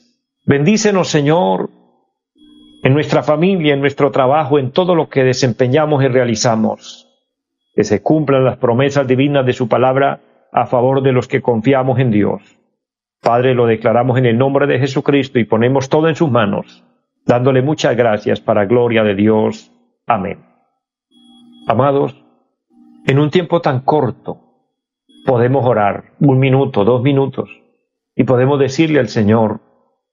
Bendícenos, 0.46 1.08
Señor, 1.08 1.68
en 2.82 2.94
nuestra 2.94 3.22
familia, 3.22 3.74
en 3.74 3.80
nuestro 3.80 4.10
trabajo, 4.10 4.58
en 4.58 4.70
todo 4.70 4.94
lo 4.94 5.08
que 5.08 5.22
desempeñamos 5.22 6.02
y 6.02 6.08
realizamos 6.08 7.10
que 7.74 7.84
se 7.84 8.02
cumplan 8.02 8.44
las 8.44 8.56
promesas 8.56 9.06
divinas 9.06 9.44
de 9.44 9.52
su 9.52 9.68
palabra 9.68 10.20
a 10.52 10.66
favor 10.66 11.02
de 11.02 11.12
los 11.12 11.26
que 11.26 11.42
confiamos 11.42 11.98
en 11.98 12.10
Dios. 12.10 12.40
Padre, 13.20 13.54
lo 13.54 13.66
declaramos 13.66 14.16
en 14.18 14.26
el 14.26 14.38
nombre 14.38 14.66
de 14.66 14.78
Jesucristo 14.78 15.38
y 15.38 15.44
ponemos 15.44 15.88
todo 15.88 16.08
en 16.08 16.14
sus 16.14 16.30
manos, 16.30 16.84
dándole 17.26 17.62
muchas 17.62 17.96
gracias 17.96 18.40
para 18.40 18.66
gloria 18.66 19.02
de 19.02 19.14
Dios. 19.14 19.72
Amén. 20.06 20.53
Amados, 21.66 22.22
en 23.06 23.18
un 23.18 23.30
tiempo 23.30 23.60
tan 23.60 23.80
corto 23.80 24.40
podemos 25.24 25.64
orar 25.64 26.12
un 26.20 26.38
minuto, 26.38 26.84
dos 26.84 27.02
minutos, 27.02 27.48
y 28.14 28.24
podemos 28.24 28.58
decirle 28.58 29.00
al 29.00 29.08
Señor 29.08 29.60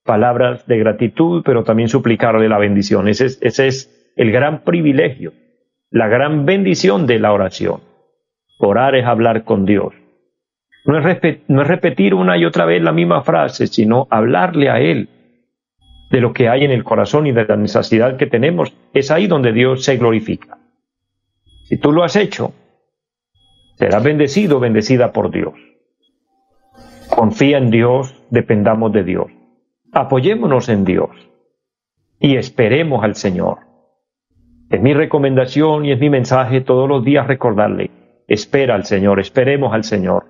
palabras 0.03 0.65
de 0.65 0.77
gratitud, 0.77 1.43
pero 1.45 1.63
también 1.63 1.89
suplicarle 1.89 2.49
la 2.49 2.57
bendición. 2.57 3.07
Ese 3.07 3.25
es, 3.25 3.39
ese 3.41 3.67
es 3.67 4.13
el 4.15 4.31
gran 4.31 4.63
privilegio 4.63 5.33
la 5.91 6.07
gran 6.07 6.45
bendición 6.45 7.05
de 7.05 7.19
la 7.19 7.33
oración. 7.33 7.81
Orar 8.57 8.95
es 8.95 9.05
hablar 9.05 9.43
con 9.43 9.65
Dios. 9.65 9.93
No 10.85 10.97
es, 10.97 11.19
no 11.47 11.61
es 11.61 11.67
repetir 11.67 12.15
una 12.15 12.37
y 12.37 12.45
otra 12.45 12.65
vez 12.65 12.81
la 12.81 12.93
misma 12.93 13.23
frase, 13.23 13.67
sino 13.67 14.07
hablarle 14.09 14.69
a 14.69 14.79
Él 14.79 15.09
de 16.09 16.21
lo 16.21 16.33
que 16.33 16.47
hay 16.47 16.63
en 16.63 16.71
el 16.71 16.83
corazón 16.83 17.27
y 17.27 17.33
de 17.33 17.45
la 17.45 17.57
necesidad 17.57 18.15
que 18.15 18.25
tenemos. 18.25 18.73
Es 18.93 19.11
ahí 19.11 19.27
donde 19.27 19.51
Dios 19.51 19.83
se 19.83 19.97
glorifica. 19.97 20.57
Si 21.71 21.77
tú 21.77 21.93
lo 21.93 22.03
has 22.03 22.17
hecho, 22.17 22.51
serás 23.77 24.03
bendecido, 24.03 24.59
bendecida 24.59 25.13
por 25.13 25.31
Dios. 25.31 25.53
Confía 27.09 27.59
en 27.59 27.71
Dios, 27.71 28.13
dependamos 28.29 28.91
de 28.91 29.05
Dios. 29.05 29.27
Apoyémonos 29.93 30.67
en 30.67 30.83
Dios 30.83 31.11
y 32.19 32.35
esperemos 32.35 33.05
al 33.05 33.15
Señor. 33.15 33.59
Es 34.69 34.81
mi 34.81 34.93
recomendación 34.93 35.85
y 35.85 35.93
es 35.93 35.99
mi 36.01 36.09
mensaje 36.09 36.59
todos 36.59 36.89
los 36.89 37.05
días 37.05 37.25
recordarle, 37.25 37.89
espera 38.27 38.75
al 38.75 38.83
Señor, 38.83 39.21
esperemos 39.21 39.73
al 39.73 39.85
Señor. 39.85 40.25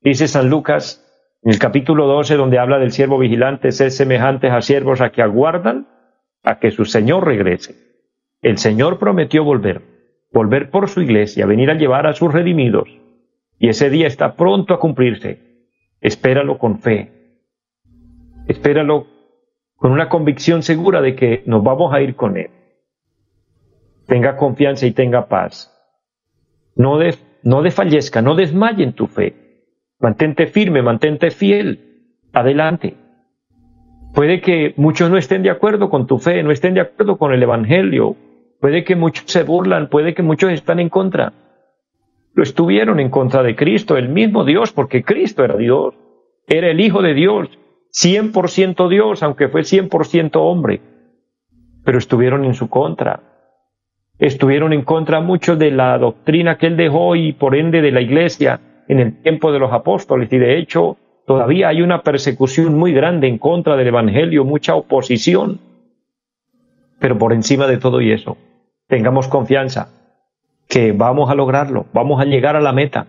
Dice 0.00 0.26
San 0.26 0.50
Lucas 0.50 1.06
en 1.44 1.52
el 1.52 1.60
capítulo 1.60 2.08
12 2.08 2.34
donde 2.34 2.58
habla 2.58 2.80
del 2.80 2.90
siervo 2.90 3.18
vigilante, 3.18 3.70
ser 3.70 3.92
semejantes 3.92 4.50
a 4.50 4.60
siervos 4.60 5.00
a 5.00 5.12
que 5.12 5.22
aguardan 5.22 5.86
a 6.42 6.58
que 6.58 6.72
su 6.72 6.84
Señor 6.84 7.24
regrese. 7.24 7.76
El 8.42 8.58
Señor 8.58 8.98
prometió 8.98 9.44
volver, 9.44 9.93
volver 10.34 10.70
por 10.70 10.90
su 10.90 11.00
iglesia, 11.00 11.46
venir 11.46 11.70
a 11.70 11.78
llevar 11.78 12.06
a 12.06 12.12
sus 12.12 12.30
redimidos, 12.30 12.88
y 13.58 13.68
ese 13.70 13.88
día 13.88 14.06
está 14.06 14.34
pronto 14.34 14.74
a 14.74 14.80
cumplirse. 14.80 15.38
Espéralo 16.02 16.58
con 16.58 16.80
fe. 16.80 17.10
Espéralo 18.46 19.06
con 19.76 19.92
una 19.92 20.10
convicción 20.10 20.62
segura 20.62 21.00
de 21.00 21.14
que 21.16 21.42
nos 21.46 21.64
vamos 21.64 21.94
a 21.94 22.02
ir 22.02 22.14
con 22.14 22.36
Él 22.36 22.50
tenga 24.06 24.36
confianza 24.36 24.86
y 24.86 24.92
tenga 24.92 25.28
paz. 25.28 25.70
No, 26.76 26.98
no 27.42 27.62
desfallezca, 27.62 28.22
no 28.22 28.34
desmaye 28.34 28.84
en 28.84 28.92
tu 28.92 29.06
fe. 29.06 29.34
Mantente 30.00 30.46
firme, 30.46 30.82
mantente 30.82 31.30
fiel. 31.30 32.12
Adelante. 32.32 32.96
Puede 34.12 34.40
que 34.40 34.74
muchos 34.76 35.10
no 35.10 35.16
estén 35.16 35.42
de 35.42 35.50
acuerdo 35.50 35.90
con 35.90 36.06
tu 36.06 36.18
fe, 36.18 36.42
no 36.42 36.50
estén 36.50 36.74
de 36.74 36.80
acuerdo 36.80 37.16
con 37.16 37.32
el 37.32 37.42
Evangelio. 37.42 38.16
Puede 38.64 38.82
que 38.82 38.96
muchos 38.96 39.30
se 39.30 39.42
burlan, 39.42 39.90
puede 39.90 40.14
que 40.14 40.22
muchos 40.22 40.50
están 40.50 40.80
en 40.80 40.88
contra. 40.88 41.34
Lo 42.32 42.42
estuvieron 42.42 42.98
en 42.98 43.10
contra 43.10 43.42
de 43.42 43.54
Cristo, 43.54 43.98
el 43.98 44.08
mismo 44.08 44.42
Dios, 44.42 44.72
porque 44.72 45.04
Cristo 45.04 45.44
era 45.44 45.58
Dios. 45.58 45.92
Era 46.46 46.70
el 46.70 46.80
Hijo 46.80 47.02
de 47.02 47.12
Dios, 47.12 47.50
100% 47.92 48.88
Dios, 48.88 49.22
aunque 49.22 49.48
fue 49.48 49.64
100% 49.64 50.30
hombre. 50.36 50.80
Pero 51.84 51.98
estuvieron 51.98 52.46
en 52.46 52.54
su 52.54 52.70
contra 52.70 53.20
estuvieron 54.18 54.72
en 54.72 54.80
contra 54.80 55.20
mucho 55.20 55.56
de 55.56 55.70
la 55.70 55.98
doctrina 55.98 56.56
que 56.56 56.68
él 56.68 56.78
dejó 56.78 57.16
y 57.16 57.34
por 57.34 57.54
ende 57.54 57.82
de 57.82 57.92
la 57.92 58.00
iglesia 58.00 58.60
en 58.88 58.98
el 58.98 59.20
tiempo 59.20 59.52
de 59.52 59.58
los 59.58 59.72
apóstoles 59.74 60.32
y 60.32 60.38
de 60.38 60.56
hecho 60.56 60.96
todavía 61.26 61.68
hay 61.68 61.82
una 61.82 62.00
persecución 62.00 62.78
muy 62.78 62.94
grande 62.94 63.28
en 63.28 63.36
contra 63.36 63.76
del 63.76 63.88
Evangelio, 63.88 64.46
mucha 64.46 64.74
oposición. 64.74 65.60
Pero 66.98 67.18
por 67.18 67.34
encima 67.34 67.66
de 67.66 67.76
todo 67.76 68.00
y 68.00 68.10
eso, 68.10 68.38
tengamos 68.94 69.26
confianza 69.26 69.88
que 70.68 70.92
vamos 70.92 71.28
a 71.28 71.34
lograrlo, 71.34 71.86
vamos 71.92 72.20
a 72.20 72.26
llegar 72.26 72.54
a 72.54 72.60
la 72.60 72.72
meta 72.72 73.08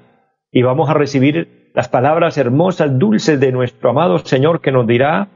y 0.52 0.64
vamos 0.64 0.90
a 0.90 0.96
recibir 0.96 1.70
las 1.76 1.90
palabras 1.90 2.40
hermosas, 2.40 2.98
dulces 2.98 3.40
de 3.40 3.52
nuestro 3.52 3.92
amado 3.92 4.18
Señor 4.18 4.62
que 4.62 4.72
nos 4.72 4.88
dirá, 4.88 5.28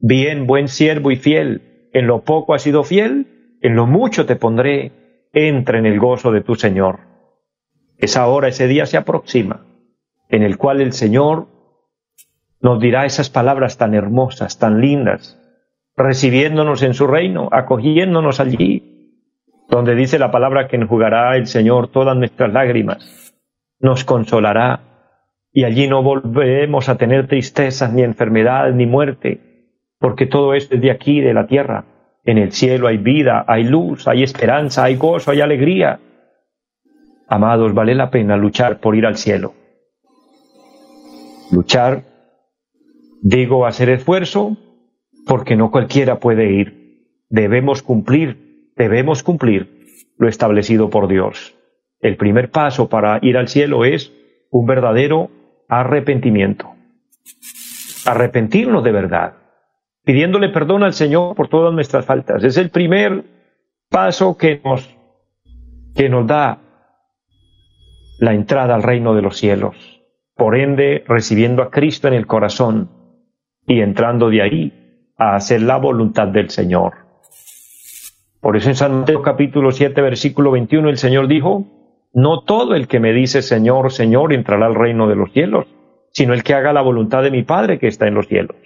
bien, 0.00 0.48
buen 0.48 0.66
siervo 0.66 1.12
y 1.12 1.16
fiel, 1.16 1.88
en 1.92 2.08
lo 2.08 2.22
poco 2.22 2.52
has 2.52 2.62
sido 2.62 2.82
fiel, 2.82 3.58
en 3.62 3.76
lo 3.76 3.86
mucho 3.86 4.26
te 4.26 4.34
pondré, 4.34 5.28
entra 5.32 5.78
en 5.78 5.86
el 5.86 6.00
gozo 6.00 6.32
de 6.32 6.40
tu 6.40 6.56
Señor. 6.56 6.98
Esa 7.96 8.26
hora, 8.26 8.48
ese 8.48 8.66
día 8.66 8.86
se 8.86 8.96
aproxima, 8.96 9.66
en 10.30 10.42
el 10.42 10.58
cual 10.58 10.80
el 10.80 10.94
Señor 10.94 11.46
nos 12.60 12.80
dirá 12.80 13.06
esas 13.06 13.30
palabras 13.30 13.78
tan 13.78 13.94
hermosas, 13.94 14.58
tan 14.58 14.80
lindas, 14.80 15.38
recibiéndonos 15.96 16.82
en 16.82 16.94
su 16.94 17.06
reino, 17.06 17.48
acogiéndonos 17.52 18.40
allí, 18.40 18.91
donde 19.72 19.94
dice 19.94 20.18
la 20.18 20.30
palabra 20.30 20.68
que 20.68 20.76
enjugará 20.76 21.34
el 21.34 21.46
Señor 21.46 21.88
todas 21.88 22.14
nuestras 22.14 22.52
lágrimas, 22.52 23.34
nos 23.80 24.04
consolará, 24.04 24.80
y 25.50 25.64
allí 25.64 25.88
no 25.88 26.02
volveremos 26.02 26.90
a 26.90 26.98
tener 26.98 27.26
tristezas, 27.26 27.90
ni 27.90 28.02
enfermedad, 28.02 28.70
ni 28.72 28.84
muerte, 28.84 29.40
porque 29.98 30.26
todo 30.26 30.52
esto 30.52 30.74
es 30.74 30.82
de 30.82 30.90
aquí, 30.90 31.22
de 31.22 31.32
la 31.32 31.46
tierra, 31.46 31.86
en 32.22 32.36
el 32.36 32.52
cielo 32.52 32.86
hay 32.86 32.98
vida, 32.98 33.46
hay 33.48 33.64
luz, 33.64 34.06
hay 34.06 34.22
esperanza, 34.22 34.84
hay 34.84 34.96
gozo, 34.96 35.30
hay 35.30 35.40
alegría. 35.40 36.00
Amados, 37.26 37.72
vale 37.72 37.94
la 37.94 38.10
pena 38.10 38.36
luchar 38.36 38.78
por 38.78 38.94
ir 38.94 39.06
al 39.06 39.16
cielo. 39.16 39.54
Luchar, 41.50 42.02
digo, 43.22 43.64
hacer 43.64 43.88
esfuerzo, 43.88 44.54
porque 45.26 45.56
no 45.56 45.70
cualquiera 45.70 46.20
puede 46.20 46.52
ir. 46.52 47.08
Debemos 47.30 47.82
cumplir, 47.82 48.51
debemos 48.76 49.22
cumplir 49.22 50.12
lo 50.18 50.28
establecido 50.28 50.90
por 50.90 51.08
Dios. 51.08 51.54
El 52.00 52.16
primer 52.16 52.50
paso 52.50 52.88
para 52.88 53.18
ir 53.22 53.36
al 53.36 53.48
cielo 53.48 53.84
es 53.84 54.12
un 54.50 54.66
verdadero 54.66 55.30
arrepentimiento. 55.68 56.70
Arrepentirnos 58.04 58.82
de 58.82 58.92
verdad 58.92 59.34
pidiéndole 60.04 60.48
perdón 60.48 60.82
al 60.82 60.94
Señor 60.94 61.34
por 61.34 61.48
todas 61.48 61.72
nuestras 61.72 62.04
faltas. 62.04 62.42
Es 62.44 62.56
el 62.56 62.70
primer 62.70 63.24
paso 63.88 64.36
que 64.36 64.60
nos, 64.64 64.96
que 65.94 66.08
nos 66.08 66.26
da 66.26 66.58
la 68.18 68.34
entrada 68.34 68.74
al 68.74 68.82
reino 68.82 69.14
de 69.14 69.22
los 69.22 69.36
cielos. 69.36 70.02
Por 70.34 70.56
ende, 70.56 71.04
recibiendo 71.06 71.62
a 71.62 71.70
Cristo 71.70 72.08
en 72.08 72.14
el 72.14 72.26
corazón 72.26 72.90
y 73.66 73.80
entrando 73.80 74.30
de 74.30 74.42
ahí 74.42 75.12
a 75.16 75.36
hacer 75.36 75.62
la 75.62 75.76
voluntad 75.76 76.28
del 76.28 76.50
Señor. 76.50 76.94
Por 78.42 78.56
eso 78.56 78.70
en 78.70 78.74
San 78.74 78.98
Mateo 78.98 79.22
capítulo 79.22 79.70
7, 79.70 80.02
versículo 80.02 80.50
21, 80.50 80.88
el 80.88 80.98
Señor 80.98 81.28
dijo, 81.28 81.64
no 82.12 82.40
todo 82.42 82.74
el 82.74 82.88
que 82.88 82.98
me 82.98 83.12
dice 83.12 83.40
Señor, 83.40 83.92
Señor 83.92 84.32
entrará 84.32 84.66
al 84.66 84.74
reino 84.74 85.06
de 85.06 85.14
los 85.14 85.30
cielos, 85.30 85.66
sino 86.10 86.34
el 86.34 86.42
que 86.42 86.52
haga 86.52 86.72
la 86.72 86.82
voluntad 86.82 87.22
de 87.22 87.30
mi 87.30 87.44
Padre 87.44 87.78
que 87.78 87.86
está 87.86 88.08
en 88.08 88.14
los 88.14 88.26
cielos. 88.26 88.56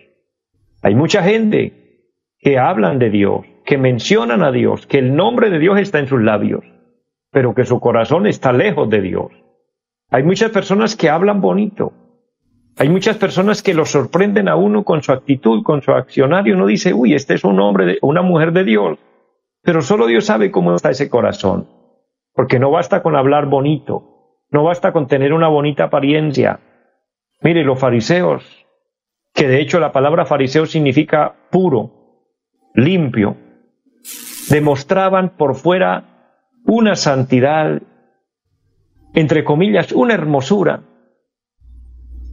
Hay 0.81 0.95
mucha 0.95 1.23
gente 1.23 2.09
que 2.39 2.59
hablan 2.59 2.99
de 2.99 3.11
Dios, 3.11 3.45
que 3.67 3.77
mencionan 3.77 4.43
a 4.43 4.51
Dios, 4.51 4.87
que 4.87 4.99
el 4.99 5.15
nombre 5.15 5.51
de 5.51 5.59
Dios 5.59 5.79
está 5.79 5.99
en 5.99 6.09
sus 6.09 6.23
labios, 6.23 6.65
pero 7.31 7.55
que 7.55 7.67
su 7.67 7.79
corazón 7.79 8.27
está 8.27 8.55
lejos 8.55 8.89
de 8.89 9.03
Dios. 9.03 9.27
Hay 10.09 10.23
muchas 10.23 10.53
personas 10.53 10.97
que 10.97 11.11
hablan 11.11 11.43
bonito. 11.43 11.93
Hay 12.79 12.89
muchas 12.89 13.19
personas 13.19 13.63
que 13.63 13.75
lo 13.75 13.85
sorprenden 13.85 14.49
a 14.49 14.57
uno 14.57 14.85
con 14.85 15.03
su 15.03 15.13
actitud, 15.13 15.63
con 15.63 15.83
su 15.83 15.93
accionario. 15.93 16.55
Uno 16.55 16.67
dice, 16.67 16.95
uy, 16.95 17.13
este 17.13 17.35
es 17.35 17.45
un 17.45 17.61
hombre, 17.61 17.85
de, 17.85 17.99
una 18.01 18.23
mujer 18.23 18.53
de 18.53 18.65
Dios. 18.65 18.99
Pero 19.67 19.83
solo 19.83 20.07
Dios 20.07 20.25
sabe 20.25 20.53
cómo 20.53 20.75
está 20.75 20.91
ese 20.91 21.11
corazón. 21.11 21.69
Porque 22.33 22.61
no 22.61 22.71
basta 22.71 23.03
con 23.03 23.17
hablar 23.17 23.47
bonito. 23.47 24.45
No 24.53 24.63
basta 24.63 24.93
con 24.93 25.09
tener 25.09 25.33
una 25.33 25.49
bonita 25.49 25.85
apariencia. 25.85 26.61
Mire, 27.43 27.65
los 27.65 27.79
fariseos 27.79 28.45
que 29.35 29.49
de 29.49 29.61
hecho 29.61 29.81
la 29.81 29.93
palabra 29.93 30.25
fariseo 30.25 30.67
significa 30.67 31.35
puro, 31.51 31.91
limpio, 32.75 33.37
demostraban 34.49 35.37
por 35.37 35.57
fuera 35.57 36.53
una 36.65 36.95
santidad, 36.95 37.83
entre 39.15 39.43
comillas, 39.43 39.91
una 39.91 40.15
hermosura, 40.15 40.85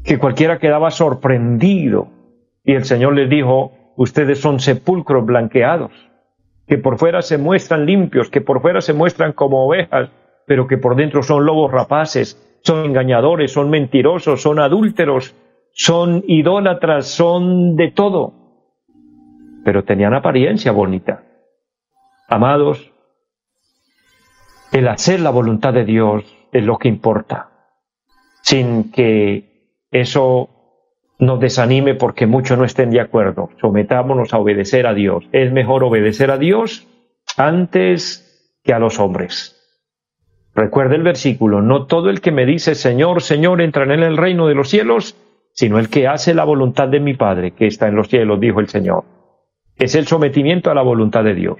que 0.05 0.19
cualquiera 0.19 0.59
quedaba 0.59 0.91
sorprendido. 0.91 2.09
Y 2.63 2.73
el 2.73 2.85
Señor 2.85 3.15
les 3.15 3.29
dijo, 3.29 3.73
ustedes 3.97 4.39
son 4.39 4.59
sepulcros 4.59 5.25
blanqueados, 5.25 5.91
que 6.67 6.77
por 6.77 6.97
fuera 6.97 7.21
se 7.21 7.37
muestran 7.37 7.85
limpios, 7.85 8.29
que 8.29 8.41
por 8.41 8.61
fuera 8.61 8.81
se 8.81 8.93
muestran 8.93 9.33
como 9.33 9.65
ovejas, 9.65 10.09
pero 10.45 10.67
que 10.67 10.77
por 10.77 10.95
dentro 10.95 11.23
son 11.23 11.45
lobos 11.45 11.71
rapaces, 11.71 12.59
son 12.63 12.85
engañadores, 12.85 13.51
son 13.51 13.69
mentirosos, 13.69 14.41
son 14.41 14.59
adúlteros, 14.59 15.35
son 15.73 16.23
idólatras, 16.27 17.07
son 17.07 17.75
de 17.75 17.91
todo. 17.91 18.33
Pero 19.65 19.83
tenían 19.83 20.13
apariencia 20.13 20.71
bonita. 20.71 21.23
Amados, 22.27 22.91
el 24.71 24.87
hacer 24.87 25.19
la 25.19 25.29
voluntad 25.29 25.73
de 25.73 25.85
Dios 25.85 26.23
es 26.51 26.63
lo 26.63 26.77
que 26.77 26.87
importa, 26.87 27.49
sin 28.41 28.91
que 28.91 29.85
eso 29.91 30.62
nos 31.19 31.39
desanime 31.39 31.95
porque 31.95 32.27
muchos 32.27 32.57
no 32.57 32.65
estén 32.65 32.91
de 32.91 33.01
acuerdo. 33.01 33.49
Sometámonos 33.61 34.33
a 34.33 34.39
obedecer 34.39 34.87
a 34.87 34.93
Dios. 34.93 35.25
Es 35.31 35.51
mejor 35.51 35.83
obedecer 35.83 36.31
a 36.31 36.37
Dios 36.37 36.87
antes 37.37 38.59
que 38.63 38.73
a 38.73 38.79
los 38.79 38.99
hombres. 38.99 39.59
Recuerde 40.55 40.95
el 40.95 41.03
versículo, 41.03 41.61
no 41.61 41.87
todo 41.87 42.09
el 42.09 42.21
que 42.21 42.31
me 42.31 42.45
dice 42.45 42.75
Señor, 42.75 43.23
Señor 43.23 43.61
entrará 43.61 43.95
en 43.95 44.03
el 44.03 44.17
reino 44.17 44.47
de 44.47 44.55
los 44.55 44.69
cielos, 44.69 45.15
sino 45.53 45.79
el 45.79 45.89
que 45.89 46.07
hace 46.07 46.33
la 46.33 46.43
voluntad 46.43 46.87
de 46.87 46.99
mi 46.99 47.15
Padre 47.15 47.51
que 47.51 47.65
está 47.65 47.87
en 47.87 47.95
los 47.95 48.07
cielos, 48.07 48.39
dijo 48.39 48.59
el 48.59 48.67
Señor. 48.67 49.03
Es 49.77 49.95
el 49.95 50.05
sometimiento 50.05 50.69
a 50.69 50.75
la 50.75 50.83
voluntad 50.83 51.23
de 51.23 51.33
Dios. 51.33 51.57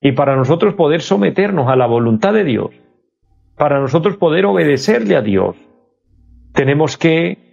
Y 0.00 0.12
para 0.12 0.36
nosotros 0.36 0.74
poder 0.74 1.00
someternos 1.00 1.68
a 1.68 1.76
la 1.76 1.86
voluntad 1.86 2.34
de 2.34 2.44
Dios, 2.44 2.70
para 3.56 3.80
nosotros 3.80 4.16
poder 4.16 4.46
obedecerle 4.46 5.16
a 5.16 5.22
Dios, 5.22 5.56
tenemos 6.52 6.96
que 6.96 7.43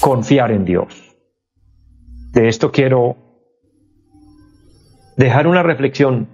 confiar 0.00 0.50
en 0.50 0.64
Dios. 0.64 1.16
De 2.32 2.48
esto 2.48 2.72
quiero 2.72 3.16
dejar 5.16 5.46
una 5.46 5.62
reflexión 5.62 6.28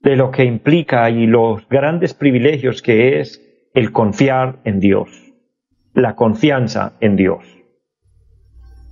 de 0.00 0.16
lo 0.16 0.30
que 0.30 0.44
implica 0.44 1.08
y 1.10 1.26
los 1.26 1.66
grandes 1.68 2.14
privilegios 2.14 2.82
que 2.82 3.20
es 3.20 3.40
el 3.72 3.92
confiar 3.92 4.60
en 4.64 4.80
Dios, 4.80 5.08
la 5.94 6.14
confianza 6.14 6.92
en 7.00 7.16
Dios. 7.16 7.44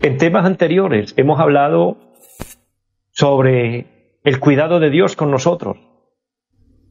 En 0.01 0.17
temas 0.17 0.45
anteriores 0.45 1.15
hemos 1.17 1.39
hablado 1.39 1.99
sobre 3.11 4.19
el 4.25 4.41
cuidado 4.41 4.81
de 4.81 4.91
Dios 4.91 5.17
con 5.17 5.31
nosotros. 5.31 5.79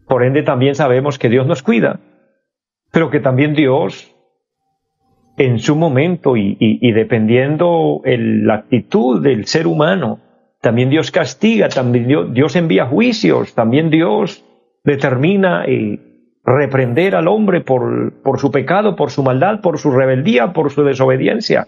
Por 0.08 0.24
ende 0.24 0.44
también 0.44 0.76
sabemos 0.76 1.18
que 1.18 1.30
Dios 1.30 1.48
nos 1.48 1.64
cuida, 1.64 2.00
pero 2.92 3.10
que 3.10 3.20
también 3.20 3.54
Dios 3.54 4.11
en 5.42 5.58
su 5.58 5.76
momento 5.76 6.38
y, 6.38 6.92
dependiendo 6.92 8.02
la 8.06 8.54
actitud 8.54 9.24
del 9.24 9.48
ser 9.48 9.66
humano, 9.66 10.20
también 10.62 10.92
Dios 10.92 11.10
castiga, 11.10 11.68
también 11.68 12.32
Dios, 12.32 12.56
envía 12.56 12.86
juicios, 12.86 13.56
también 13.56 13.90
Dios 13.90 14.46
determina 14.84 15.68
y 15.68 16.00
reprender 16.46 17.16
al 17.16 17.28
hombre 17.28 17.62
por, 17.62 18.22
por 18.22 18.40
su 18.40 18.52
pecado, 18.52 18.96
por 18.96 19.10
su 19.10 19.24
maldad, 19.24 19.62
por 19.62 19.80
su 19.80 19.90
rebeldía, 19.90 20.54
por 20.54 20.70
su 20.70 20.84
desobediencia. 20.84 21.68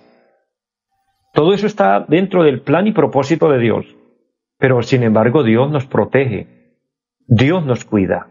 Todo 1.34 1.56
eso 1.56 1.66
está 1.66 2.06
dentro 2.08 2.44
del 2.44 2.62
plan 2.62 2.86
y 2.86 2.92
propósito 2.92 3.50
de 3.50 3.58
Dios. 3.58 3.88
Pero 4.60 4.84
sin 4.84 5.02
embargo 5.02 5.42
Dios 5.42 5.72
nos 5.72 5.88
protege, 5.88 6.78
Dios 7.26 7.66
nos 7.66 7.86
cuida. 7.86 8.28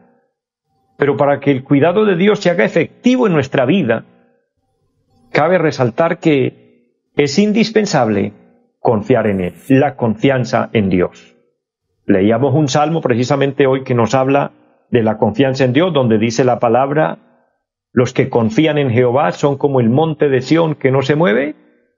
Pero 0.98 1.16
para 1.16 1.40
que 1.40 1.50
el 1.50 1.64
cuidado 1.64 2.04
de 2.04 2.14
Dios 2.14 2.38
se 2.38 2.50
haga 2.50 2.64
efectivo 2.64 3.26
en 3.26 3.32
nuestra 3.32 3.66
vida, 3.66 4.04
cabe 5.32 5.58
resaltar 5.58 6.18
que 6.18 7.08
es 7.16 7.38
indispensable 7.38 8.32
confiar 8.78 9.26
en 9.26 9.40
Él, 9.40 9.54
la 9.68 9.96
confianza 9.96 10.70
en 10.72 10.88
Dios. 10.88 11.34
Leíamos 12.06 12.54
un 12.54 12.68
salmo 12.68 13.00
precisamente 13.00 13.66
hoy 13.66 13.84
que 13.84 13.94
nos 13.94 14.14
habla 14.14 14.52
de 14.90 15.02
la 15.02 15.18
confianza 15.18 15.64
en 15.64 15.72
Dios, 15.72 15.92
donde 15.92 16.18
dice 16.18 16.44
la 16.44 16.58
palabra, 16.58 17.18
los 17.92 18.12
que 18.12 18.28
confían 18.28 18.78
en 18.78 18.90
Jehová 18.90 19.32
son 19.32 19.56
como 19.56 19.80
el 19.80 19.88
monte 19.88 20.28
de 20.28 20.40
Sión 20.40 20.74
que 20.74 20.90
no 20.90 21.02
se 21.02 21.16
mueve, 21.16 21.54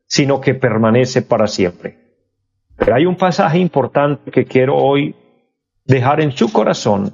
sino 0.07 0.41
que 0.41 0.55
permanece 0.55 1.23
para 1.23 1.47
siempre. 1.47 1.99
Pero 2.77 2.95
hay 2.95 3.07
un 3.07 3.17
pasaje 3.17 3.59
importante 3.59 4.31
que 4.31 4.45
quiero 4.45 4.77
hoy 4.77 5.15
dejar 5.85 6.21
en 6.21 6.33
su 6.33 6.53
corazón, 6.53 7.13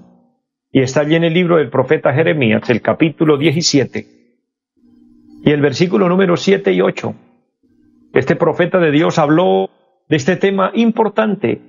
y 0.73 0.83
está 0.83 1.01
allí 1.01 1.17
en 1.17 1.25
el 1.25 1.35
libro 1.35 1.57
del 1.57 1.71
profeta 1.71 2.13
Jeremías, 2.13 2.69
el 2.71 2.81
capítulo 2.81 3.37
17, 3.37 4.20
y 5.43 5.51
el 5.51 5.61
versículo 5.61 6.09
número 6.09 6.37
7 6.37 6.73
y 6.73 6.81
8 6.81 7.15
este 8.13 8.37
profeta 8.37 8.79
de 8.79 8.91
Dios 8.91 9.19
habló 9.19 9.71
de 10.09 10.17
este 10.17 10.37
tema 10.37 10.73
importante, 10.75 11.61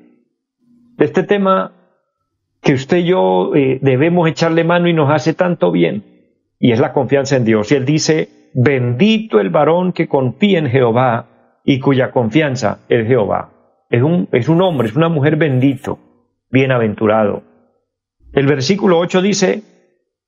de 0.98 1.06
este 1.06 1.24
tema 1.24 1.74
que 2.62 2.74
usted 2.74 2.98
y 2.98 3.06
yo 3.06 3.56
eh, 3.56 3.80
debemos 3.82 4.28
echarle 4.28 4.64
mano 4.64 4.88
y 4.88 4.94
nos 4.94 5.12
hace 5.12 5.34
tanto 5.34 5.72
bien, 5.72 6.04
y 6.60 6.72
es 6.72 6.80
la 6.80 6.94
confianza 6.94 7.36
en 7.36 7.46
Dios. 7.46 7.72
Y 7.72 7.76
él 7.76 7.86
dice, 7.86 8.52
bendito 8.54 9.40
el 9.40 9.50
varón 9.50 9.94
que 9.94 10.08
confía 10.08 10.60
en 10.60 10.68
Jehová 10.68 11.60
y 11.64 11.80
cuya 11.80 12.12
confianza 12.12 12.80
es 12.90 13.08
Jehová. 13.08 13.52
Es 13.90 14.02
un, 14.02 14.28
es 14.32 14.50
un 14.50 14.62
hombre, 14.62 14.88
es 14.88 14.96
una 14.96 15.10
mujer 15.10 15.36
bendito, 15.36 16.00
bienaventurado. 16.50 17.44
El 18.34 18.48
versículo 18.48 18.98
8 19.00 19.22
dice, 19.22 19.64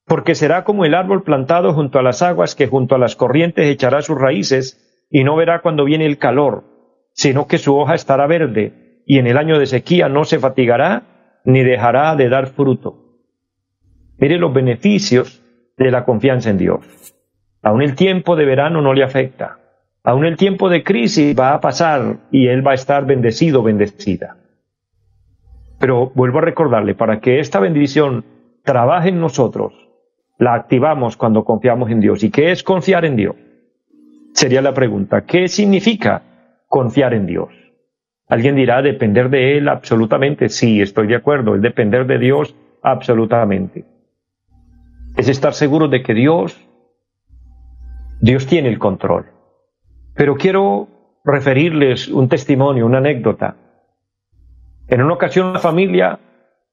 porque 0.06 0.36
será 0.36 0.64
como 0.64 0.86
el 0.86 0.96
árbol 0.96 1.24
plantado 1.24 1.74
junto 1.74 2.00
a 2.00 2.04
las 2.04 2.22
aguas 2.22 2.56
que 2.56 2.68
junto 2.68 2.96
a 2.96 2.98
las 2.98 3.16
corrientes 3.16 3.66
echará 3.66 4.02
sus 4.02 4.20
raíces 4.20 5.06
y 5.10 5.24
no 5.24 5.36
verá 5.36 5.62
cuando 5.62 5.86
viene 5.86 6.06
el 6.06 6.18
calor, 6.18 6.64
sino 7.14 7.48
que 7.48 7.58
su 7.58 7.78
hoja 7.78 7.96
estará 7.96 8.28
verde, 8.28 9.02
y 9.06 9.20
en 9.20 9.28
el 9.28 9.38
año 9.38 9.60
de 9.60 9.66
sequía 9.66 10.10
no 10.10 10.24
se 10.24 10.40
fatigará 10.40 11.42
ni 11.46 11.64
dejará 11.64 12.16
de 12.16 12.30
dar 12.30 12.48
fruto. 12.48 13.04
Mire 14.18 14.38
los 14.38 14.54
beneficios 14.54 15.42
de 15.78 15.92
la 15.92 16.06
confianza 16.06 16.50
en 16.50 16.58
Dios. 16.58 17.14
Aún 17.62 17.82
el 17.82 17.96
tiempo 17.96 18.36
de 18.36 18.46
verano 18.46 18.82
no 18.82 18.94
le 18.94 19.04
afecta. 19.04 19.60
Aún 20.04 20.26
el 20.26 20.38
tiempo 20.38 20.70
de 20.70 20.84
crisis 20.84 21.38
va 21.38 21.54
a 21.54 21.62
pasar 21.62 22.18
y 22.32 22.48
él 22.48 22.66
va 22.66 22.72
a 22.72 22.76
estar 22.76 23.06
bendecido, 23.06 23.64
bendecida. 23.64 24.38
Pero 25.80 26.12
vuelvo 26.16 26.40
a 26.40 26.42
recordarle, 26.42 26.96
para 26.96 27.20
que 27.20 27.40
esta 27.40 27.60
bendición 27.60 28.26
trabaje 28.64 29.10
en 29.10 29.20
nosotros, 29.20 29.74
la 30.44 30.54
activamos 30.56 31.18
cuando 31.18 31.44
confiamos 31.44 31.90
en 31.90 32.00
Dios. 32.00 32.24
¿Y 32.24 32.30
qué 32.30 32.52
es 32.52 32.64
confiar 32.64 33.06
en 33.06 33.16
Dios? 33.16 33.36
sería 34.34 34.62
la 34.62 34.74
pregunta. 34.74 35.22
¿Qué 35.22 35.48
significa 35.48 36.22
confiar 36.68 37.14
en 37.14 37.26
Dios? 37.26 37.50
Alguien 38.28 38.56
dirá 38.56 38.82
depender 38.82 39.30
de 39.30 39.58
Él 39.58 39.70
absolutamente. 39.70 40.50
Sí, 40.50 40.82
estoy 40.82 41.08
de 41.08 41.16
acuerdo. 41.16 41.56
Es 41.56 41.62
depender 41.62 42.06
de 42.08 42.18
Dios 42.18 42.56
absolutamente. 42.82 43.86
Es 45.16 45.30
estar 45.30 45.54
seguro 45.54 45.88
de 45.88 46.02
que 46.02 46.14
Dios, 46.14 46.60
Dios 48.22 48.48
tiene 48.48 48.70
el 48.70 48.80
control. 48.80 49.28
Pero 50.16 50.36
quiero 50.36 50.88
referirles 51.24 52.08
un 52.08 52.28
testimonio, 52.28 52.86
una 52.86 52.98
anécdota. 52.98 53.56
En 54.88 55.02
una 55.02 55.14
ocasión 55.14 55.48
una 55.48 55.60
familia 55.60 56.20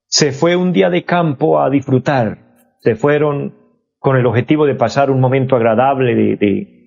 se 0.06 0.32
fue 0.32 0.56
un 0.56 0.72
día 0.72 0.90
de 0.90 1.04
campo 1.04 1.60
a 1.60 1.68
disfrutar. 1.68 2.38
Se 2.78 2.96
fueron 2.96 3.59
con 4.00 4.16
el 4.16 4.26
objetivo 4.26 4.66
de 4.66 4.74
pasar 4.74 5.10
un 5.10 5.20
momento 5.20 5.54
agradable, 5.54 6.14
de, 6.14 6.78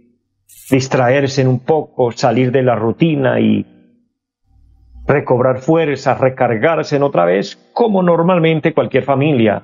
distraerse 0.69 1.47
un 1.47 1.63
poco, 1.63 2.11
salir 2.11 2.51
de 2.51 2.63
la 2.63 2.75
rutina 2.75 3.39
y 3.39 3.65
recobrar 5.05 5.59
fuerzas, 5.59 6.19
recargarse 6.19 6.95
en 6.95 7.03
otra 7.03 7.25
vez, 7.25 7.55
como 7.73 8.01
normalmente 8.01 8.73
cualquier 8.73 9.03
familia 9.03 9.61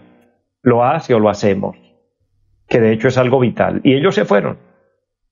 lo 0.61 0.83
hace 0.83 1.13
o 1.15 1.19
lo 1.19 1.29
hacemos, 1.29 1.75
que 2.67 2.79
de 2.79 2.91
hecho 2.93 3.07
es 3.07 3.17
algo 3.17 3.39
vital. 3.39 3.81
Y 3.83 3.95
ellos 3.95 4.13
se 4.13 4.25
fueron, 4.25 4.59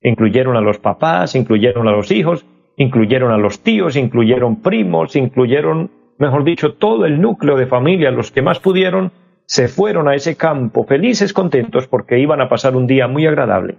incluyeron 0.02 0.58
a 0.58 0.62
los 0.62 0.80
papás, 0.80 1.36
incluyeron 1.36 1.88
a 1.88 1.92
los 1.92 2.12
hijos, 2.12 2.46
incluyeron 2.78 3.32
a 3.32 3.38
los 3.38 3.62
tíos, 3.62 3.96
incluyeron 3.96 4.62
primos, 4.62 5.16
incluyeron, 5.16 5.92
mejor 6.18 6.44
dicho, 6.44 6.74
todo 6.74 7.06
el 7.06 7.22
núcleo 7.22 7.58
de 7.58 7.68
familia, 7.68 8.10
los 8.10 8.32
que 8.32 8.42
más 8.42 8.60
pudieron, 8.60 9.12
se 9.48 9.70
fueron 9.70 10.10
a 10.10 10.16
ese 10.16 10.36
campo 10.36 10.84
felices, 10.84 11.32
contentos, 11.32 11.88
porque 11.88 12.20
iban 12.20 12.42
a 12.42 12.50
pasar 12.50 12.76
un 12.76 12.86
día 12.86 13.08
muy 13.08 13.26
agradable. 13.26 13.78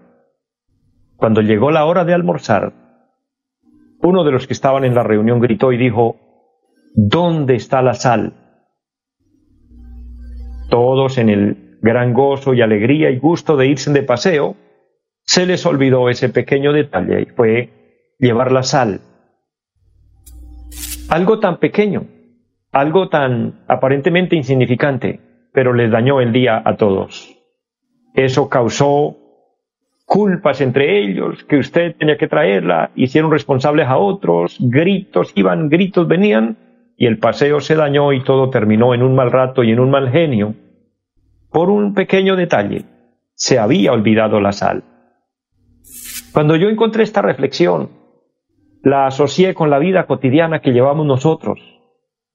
Cuando 1.17 1.43
llegó 1.43 1.71
la 1.71 1.85
hora 1.85 2.07
de 2.07 2.15
almorzar, 2.15 2.73
uno 4.01 4.25
de 4.25 4.33
los 4.33 4.47
que 4.47 4.55
estaban 4.55 4.85
en 4.85 4.95
la 4.95 5.03
reunión 5.03 5.41
gritó 5.41 5.71
y 5.73 5.77
dijo, 5.77 6.17
¿Dónde 6.95 7.55
está 7.55 7.83
la 7.83 7.93
sal? 7.93 8.33
Todos 10.71 11.19
en 11.19 11.29
el 11.29 11.79
gran 11.83 12.15
gozo 12.15 12.55
y 12.55 12.63
alegría 12.63 13.11
y 13.11 13.19
gusto 13.19 13.57
de 13.59 13.67
irse 13.67 13.93
de 13.93 14.03
paseo, 14.03 14.57
se 15.23 15.45
les 15.45 15.67
olvidó 15.67 16.09
ese 16.09 16.31
pequeño 16.31 16.73
detalle 16.73 17.21
y 17.21 17.27
fue 17.27 18.15
llevar 18.19 18.53
la 18.53 18.63
sal. 18.63 19.03
Algo 21.11 21.41
tan 21.41 21.59
pequeño, 21.59 22.07
algo 22.73 23.11
tan 23.11 23.65
aparentemente 23.69 24.35
insignificante, 24.35 25.28
pero 25.53 25.73
les 25.73 25.91
dañó 25.91 26.21
el 26.21 26.33
día 26.33 26.63
a 26.65 26.77
todos. 26.77 27.37
Eso 28.15 28.49
causó 28.49 29.17
culpas 30.09 30.63
entre 30.63 31.01
ellos, 31.01 31.45
que 31.45 31.59
usted 31.59 31.95
tenía 31.97 32.17
que 32.17 32.29
traerla, 32.29 32.91
hicieron 32.95 33.31
responsables 33.31 33.87
a 33.87 33.99
otros, 33.99 34.57
gritos 34.59 35.33
iban, 35.35 35.69
gritos 35.69 36.09
venían, 36.09 36.57
y 36.97 37.07
el 37.07 37.19
paseo 37.19 37.61
se 37.61 37.77
dañó 37.77 38.13
y 38.13 38.25
todo 38.25 38.49
terminó 38.49 38.95
en 38.95 39.03
un 39.03 39.15
mal 39.15 39.31
rato 39.31 39.63
y 39.63 39.71
en 39.71 39.81
un 39.81 39.91
mal 39.91 40.11
genio. 40.11 40.55
Por 41.51 41.69
un 41.71 41.95
pequeño 41.95 42.37
detalle, 42.37 42.87
se 43.35 43.59
había 43.59 43.93
olvidado 43.93 44.41
la 44.41 44.53
sal. 44.53 44.83
Cuando 46.33 46.57
yo 46.57 46.71
encontré 46.71 47.05
esta 47.05 47.23
reflexión, 47.23 47.91
la 48.83 49.07
asocié 49.07 49.55
con 49.55 49.71
la 49.71 49.79
vida 49.79 50.07
cotidiana 50.07 50.61
que 50.61 50.73
llevamos 50.73 51.07
nosotros, 51.07 51.61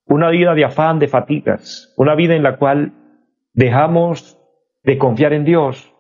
una 0.06 0.30
vida 0.30 0.54
de 0.54 0.66
afán, 0.66 1.00
de 1.00 1.08
fatigas, 1.08 1.94
una 1.98 2.16
vida 2.16 2.36
en 2.36 2.44
la 2.44 2.58
cual 2.58 2.94
dejamos 3.54 4.38
de 4.84 4.98
confiar 4.98 5.34
en 5.34 5.46
Dios 5.46 5.94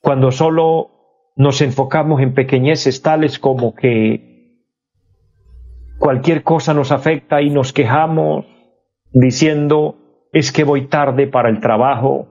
cuando 0.00 0.30
solo 0.30 0.90
nos 1.36 1.60
enfocamos 1.60 2.20
en 2.20 2.34
pequeñeces 2.34 3.02
tales 3.02 3.38
como 3.38 3.74
que 3.74 4.32
cualquier 5.98 6.42
cosa 6.42 6.74
nos 6.74 6.92
afecta 6.92 7.40
y 7.42 7.50
nos 7.50 7.72
quejamos 7.72 8.46
diciendo 9.12 9.96
es 10.32 10.50
que 10.50 10.64
voy 10.64 10.86
tarde 10.88 11.26
para 11.26 11.48
el 11.48 11.60
trabajo, 11.60 12.26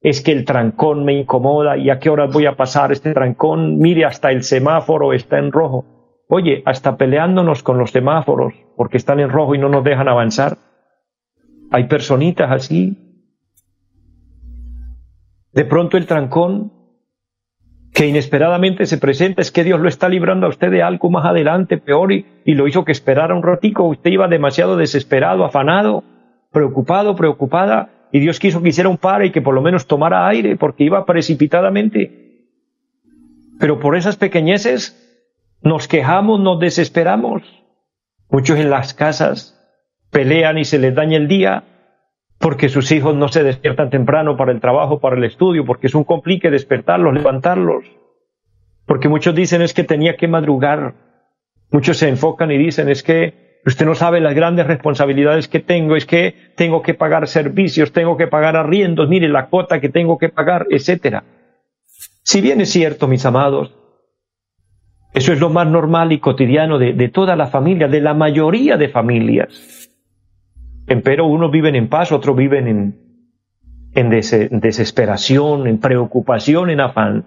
es 0.00 0.20
que 0.20 0.32
el 0.32 0.44
trancón 0.44 1.04
me 1.04 1.14
incomoda 1.14 1.76
y 1.76 1.90
a 1.90 1.98
qué 1.98 2.10
horas 2.10 2.32
voy 2.32 2.46
a 2.46 2.56
pasar 2.56 2.92
este 2.92 3.12
trancón, 3.12 3.78
mire 3.78 4.04
hasta 4.04 4.30
el 4.30 4.42
semáforo 4.42 5.12
está 5.12 5.38
en 5.38 5.50
rojo. 5.50 5.84
Oye, 6.28 6.62
hasta 6.66 6.96
peleándonos 6.96 7.62
con 7.62 7.78
los 7.78 7.90
semáforos 7.90 8.54
porque 8.76 8.98
están 8.98 9.18
en 9.18 9.30
rojo 9.30 9.54
y 9.54 9.58
no 9.58 9.68
nos 9.68 9.82
dejan 9.82 10.08
avanzar. 10.08 10.58
Hay 11.70 11.84
personitas 11.84 12.50
así. 12.50 13.07
De 15.52 15.64
pronto 15.64 15.96
el 15.96 16.06
trancón 16.06 16.72
que 17.92 18.06
inesperadamente 18.06 18.86
se 18.86 18.98
presenta 18.98 19.42
es 19.42 19.50
que 19.50 19.64
Dios 19.64 19.80
lo 19.80 19.88
está 19.88 20.08
librando 20.08 20.46
a 20.46 20.50
usted 20.50 20.70
de 20.70 20.82
algo 20.82 21.10
más 21.10 21.24
adelante, 21.24 21.78
peor, 21.78 22.12
y, 22.12 22.24
lo 22.46 22.68
hizo 22.68 22.84
que 22.84 22.92
esperara 22.92 23.34
un 23.34 23.42
ratico. 23.42 23.84
Usted 23.84 24.10
iba 24.10 24.28
demasiado 24.28 24.76
desesperado, 24.76 25.44
afanado, 25.44 26.04
preocupado, 26.52 27.16
preocupada, 27.16 27.90
y 28.12 28.20
Dios 28.20 28.38
quiso 28.38 28.62
que 28.62 28.68
hiciera 28.68 28.88
un 28.88 28.98
par 28.98 29.24
y 29.24 29.32
que 29.32 29.42
por 29.42 29.54
lo 29.54 29.62
menos 29.62 29.86
tomara 29.86 30.28
aire 30.28 30.56
porque 30.56 30.84
iba 30.84 31.04
precipitadamente. 31.04 32.46
Pero 33.58 33.80
por 33.80 33.96
esas 33.96 34.16
pequeñeces 34.16 35.04
nos 35.62 35.88
quejamos, 35.88 36.40
nos 36.40 36.60
desesperamos. 36.60 37.42
Muchos 38.30 38.58
en 38.58 38.70
las 38.70 38.94
casas 38.94 39.58
pelean 40.10 40.58
y 40.58 40.64
se 40.64 40.78
les 40.78 40.94
daña 40.94 41.16
el 41.16 41.28
día 41.28 41.64
porque 42.38 42.68
sus 42.68 42.90
hijos 42.92 43.14
no 43.16 43.28
se 43.28 43.42
despiertan 43.42 43.90
temprano 43.90 44.36
para 44.36 44.52
el 44.52 44.60
trabajo, 44.60 45.00
para 45.00 45.16
el 45.16 45.24
estudio, 45.24 45.64
porque 45.64 45.88
es 45.88 45.94
un 45.94 46.04
complique 46.04 46.50
despertarlos, 46.50 47.12
levantarlos. 47.12 47.84
Porque 48.86 49.08
muchos 49.08 49.34
dicen 49.34 49.60
es 49.60 49.74
que 49.74 49.84
tenía 49.84 50.16
que 50.16 50.28
madrugar. 50.28 50.94
Muchos 51.70 51.98
se 51.98 52.08
enfocan 52.08 52.50
y 52.50 52.58
dicen 52.58 52.88
es 52.88 53.02
que 53.02 53.60
usted 53.66 53.84
no 53.84 53.94
sabe 53.94 54.20
las 54.20 54.34
grandes 54.34 54.66
responsabilidades 54.66 55.48
que 55.48 55.60
tengo, 55.60 55.96
es 55.96 56.06
que 56.06 56.34
tengo 56.56 56.80
que 56.80 56.94
pagar 56.94 57.26
servicios, 57.28 57.92
tengo 57.92 58.16
que 58.16 58.28
pagar 58.28 58.56
arriendos, 58.56 59.08
mire 59.08 59.28
la 59.28 59.46
cuota 59.46 59.80
que 59.80 59.88
tengo 59.88 60.16
que 60.16 60.28
pagar, 60.28 60.66
etcétera. 60.70 61.24
Si 62.22 62.40
bien 62.40 62.60
es 62.60 62.70
cierto, 62.70 63.08
mis 63.08 63.26
amados, 63.26 63.74
eso 65.12 65.32
es 65.32 65.40
lo 65.40 65.50
más 65.50 65.66
normal 65.66 66.12
y 66.12 66.20
cotidiano 66.20 66.78
de, 66.78 67.08
toda 67.08 67.36
la 67.36 67.48
familia, 67.48 67.88
de 67.88 68.00
la 68.00 68.14
mayoría 68.14 68.76
de 68.76 68.88
familias. 68.88 69.77
Empero 70.88 71.26
unos 71.26 71.50
viven 71.50 71.76
en 71.76 71.88
paz, 71.88 72.12
otros 72.12 72.34
viven 72.34 72.96
en, 73.94 74.10
desesperación, 74.60 75.66
en 75.66 75.78
preocupación, 75.80 76.70
en 76.70 76.80
afán. 76.80 77.24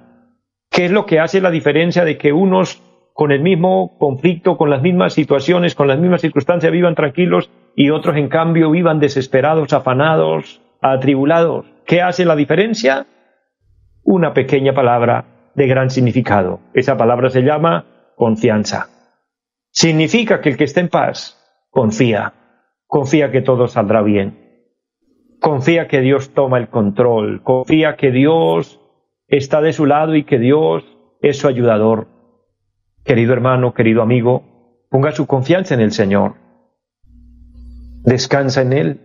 ¿Qué 0.71 0.85
es 0.85 0.91
lo 0.91 1.05
que 1.05 1.19
hace 1.19 1.41
la 1.41 1.51
diferencia 1.51 2.03
de 2.03 2.17
que 2.17 2.33
unos 2.33 2.81
con 3.13 3.31
el 3.31 3.41
mismo 3.41 3.99
conflicto, 3.99 4.57
con 4.57 4.71
las 4.71 4.81
mismas 4.81 5.13
situaciones, 5.13 5.75
con 5.75 5.87
las 5.87 5.99
mismas 5.99 6.21
circunstancias 6.21 6.71
vivan 6.71 6.95
tranquilos 6.95 7.51
y 7.75 7.91
otros 7.91 8.17
en 8.17 8.29
cambio 8.29 8.71
vivan 8.71 8.99
desesperados, 8.99 9.73
afanados, 9.73 10.59
atribulados? 10.81 11.67
¿Qué 11.85 12.01
hace 12.01 12.25
la 12.25 12.35
diferencia? 12.35 13.05
Una 14.03 14.33
pequeña 14.33 14.73
palabra 14.73 15.25
de 15.53 15.67
gran 15.67 15.91
significado. 15.91 16.61
Esa 16.73 16.97
palabra 16.97 17.29
se 17.29 17.41
llama 17.41 17.85
confianza. 18.15 18.89
Significa 19.69 20.41
que 20.41 20.49
el 20.49 20.57
que 20.57 20.63
está 20.63 20.79
en 20.79 20.89
paz 20.89 21.37
confía, 21.69 22.33
confía 22.91 23.31
que 23.31 23.41
todo 23.41 23.69
saldrá 23.69 24.01
bien, 24.01 24.67
confía 25.39 25.87
que 25.87 26.01
Dios 26.01 26.33
toma 26.33 26.57
el 26.57 26.67
control, 26.67 27.41
confía 27.41 27.95
que 27.95 28.11
Dios 28.11 28.81
está 29.29 29.61
de 29.61 29.71
su 29.71 29.85
lado 29.85 30.13
y 30.13 30.25
que 30.25 30.37
Dios 30.39 30.83
es 31.21 31.37
su 31.37 31.47
ayudador. 31.47 32.09
Querido 33.05 33.31
hermano, 33.31 33.73
querido 33.73 34.01
amigo, 34.01 34.43
ponga 34.89 35.13
su 35.13 35.25
confianza 35.25 35.73
en 35.73 35.79
el 35.79 35.93
Señor. 35.93 36.33
Descansa 38.03 38.61
en 38.61 38.73
Él. 38.73 39.01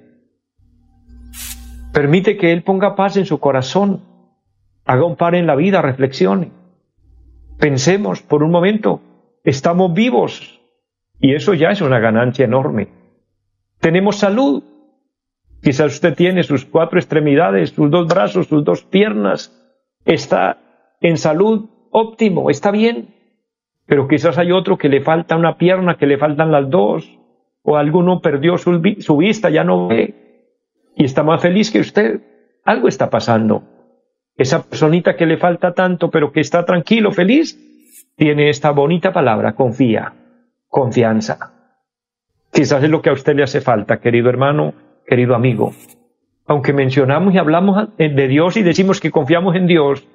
Permite 1.92 2.36
que 2.36 2.52
Él 2.52 2.64
ponga 2.64 2.96
paz 2.96 3.16
en 3.16 3.24
su 3.24 3.38
corazón 3.38 4.02
haga 4.84 5.04
un 5.04 5.14
par 5.14 5.36
en 5.36 5.46
la 5.46 5.54
vida, 5.54 5.80
reflexione. 5.80 6.50
Pensemos 7.60 8.20
por 8.20 8.42
un 8.42 8.50
momento, 8.50 9.00
estamos 9.44 9.94
vivos 9.94 10.60
y 11.20 11.36
eso 11.36 11.54
ya 11.54 11.70
es 11.70 11.82
una 11.82 12.00
ganancia 12.00 12.46
enorme. 12.46 13.05
Tenemos 13.80 14.16
salud. 14.16 14.62
Quizás 15.62 15.94
usted 15.94 16.14
tiene 16.14 16.42
sus 16.42 16.64
cuatro 16.64 16.98
extremidades, 16.98 17.70
sus 17.70 17.90
dos 17.90 18.06
brazos, 18.06 18.46
sus 18.46 18.64
dos 18.64 18.82
piernas. 18.82 19.52
Está 20.04 20.58
en 21.00 21.16
salud 21.16 21.68
óptimo, 21.90 22.50
está 22.50 22.70
bien. 22.70 23.14
Pero 23.86 24.08
quizás 24.08 24.36
hay 24.38 24.52
otro 24.52 24.76
que 24.76 24.88
le 24.88 25.00
falta 25.00 25.36
una 25.36 25.56
pierna, 25.56 25.96
que 25.96 26.06
le 26.06 26.18
faltan 26.18 26.52
las 26.52 26.68
dos. 26.68 27.18
O 27.62 27.76
alguno 27.76 28.20
perdió 28.20 28.58
su, 28.58 28.80
vista, 29.18 29.50
ya 29.50 29.64
no 29.64 29.88
ve. 29.88 30.14
Y 30.94 31.04
está 31.04 31.22
más 31.22 31.40
feliz 31.42 31.70
que 31.70 31.80
usted. 31.80 32.20
Algo 32.64 32.88
está 32.88 33.10
pasando. 33.10 33.62
Esa 34.36 34.62
personita 34.62 35.16
que 35.16 35.26
le 35.26 35.36
falta 35.36 35.72
tanto, 35.72 36.10
pero 36.10 36.30
que 36.30 36.40
está 36.40 36.64
tranquilo, 36.64 37.10
feliz, 37.10 37.58
tiene 38.16 38.50
esta 38.50 38.70
bonita 38.70 39.12
palabra, 39.12 39.54
confía, 39.54 40.12
confianza. 40.68 41.55
Quizás 42.56 42.82
es 42.82 42.88
lo 42.88 43.02
que 43.02 43.10
a 43.10 43.12
usted 43.12 43.36
le 43.36 43.42
hace 43.42 43.60
falta, 43.60 43.98
querido 43.98 44.30
hermano, 44.30 44.72
querido 45.06 45.34
amigo. 45.34 45.74
Aunque 46.46 46.72
mencionamos 46.72 47.34
y 47.34 47.38
hablamos 47.38 47.88
de 47.98 48.28
Dios 48.28 48.56
y 48.56 48.62
decimos 48.62 48.98
que 48.98 49.10
confiamos 49.10 49.56
en 49.56 49.66
Dios, 49.66 50.08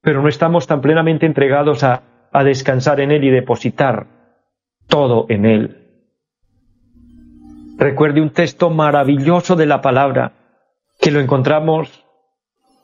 pero 0.00 0.22
no 0.22 0.28
estamos 0.28 0.66
tan 0.66 0.80
plenamente 0.80 1.26
entregados 1.26 1.84
a, 1.84 2.02
descansar 2.44 3.00
en 3.00 3.10
Él 3.10 3.24
y 3.24 3.30
depositar 3.30 4.06
todo 4.86 5.26
en 5.28 5.44
Él. 5.44 5.76
Recuerde 7.76 8.22
un 8.22 8.30
texto 8.30 8.70
maravilloso 8.70 9.54
de 9.54 9.66
la 9.66 9.82
palabra 9.82 10.32
que 10.98 11.10
lo 11.10 11.20
encontramos 11.20 12.06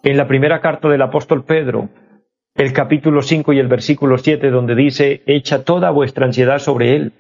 en 0.03 0.19
la 0.19 0.29
primera 0.29 0.61
carta 0.61 0.87
del 0.91 1.01
apóstol 1.01 1.45
Pedro, 1.45 1.89
el 2.55 2.75
capítulo 2.75 3.23
5 3.23 3.55
y 3.55 3.59
el 3.59 3.69
versículo 3.69 4.19
7, 4.19 4.51
donde 4.51 4.75
dice, 4.75 5.23
echa 5.25 5.65
toda 5.65 5.91
vuestra 5.93 6.27
ansiedad 6.27 6.59
sobre 6.59 6.95
Él, 6.95 7.15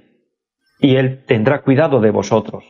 y 0.80 0.96
Él 0.96 1.24
tendrá 1.26 1.62
cuidado 1.62 2.00
de 2.00 2.10
vosotros. 2.10 2.64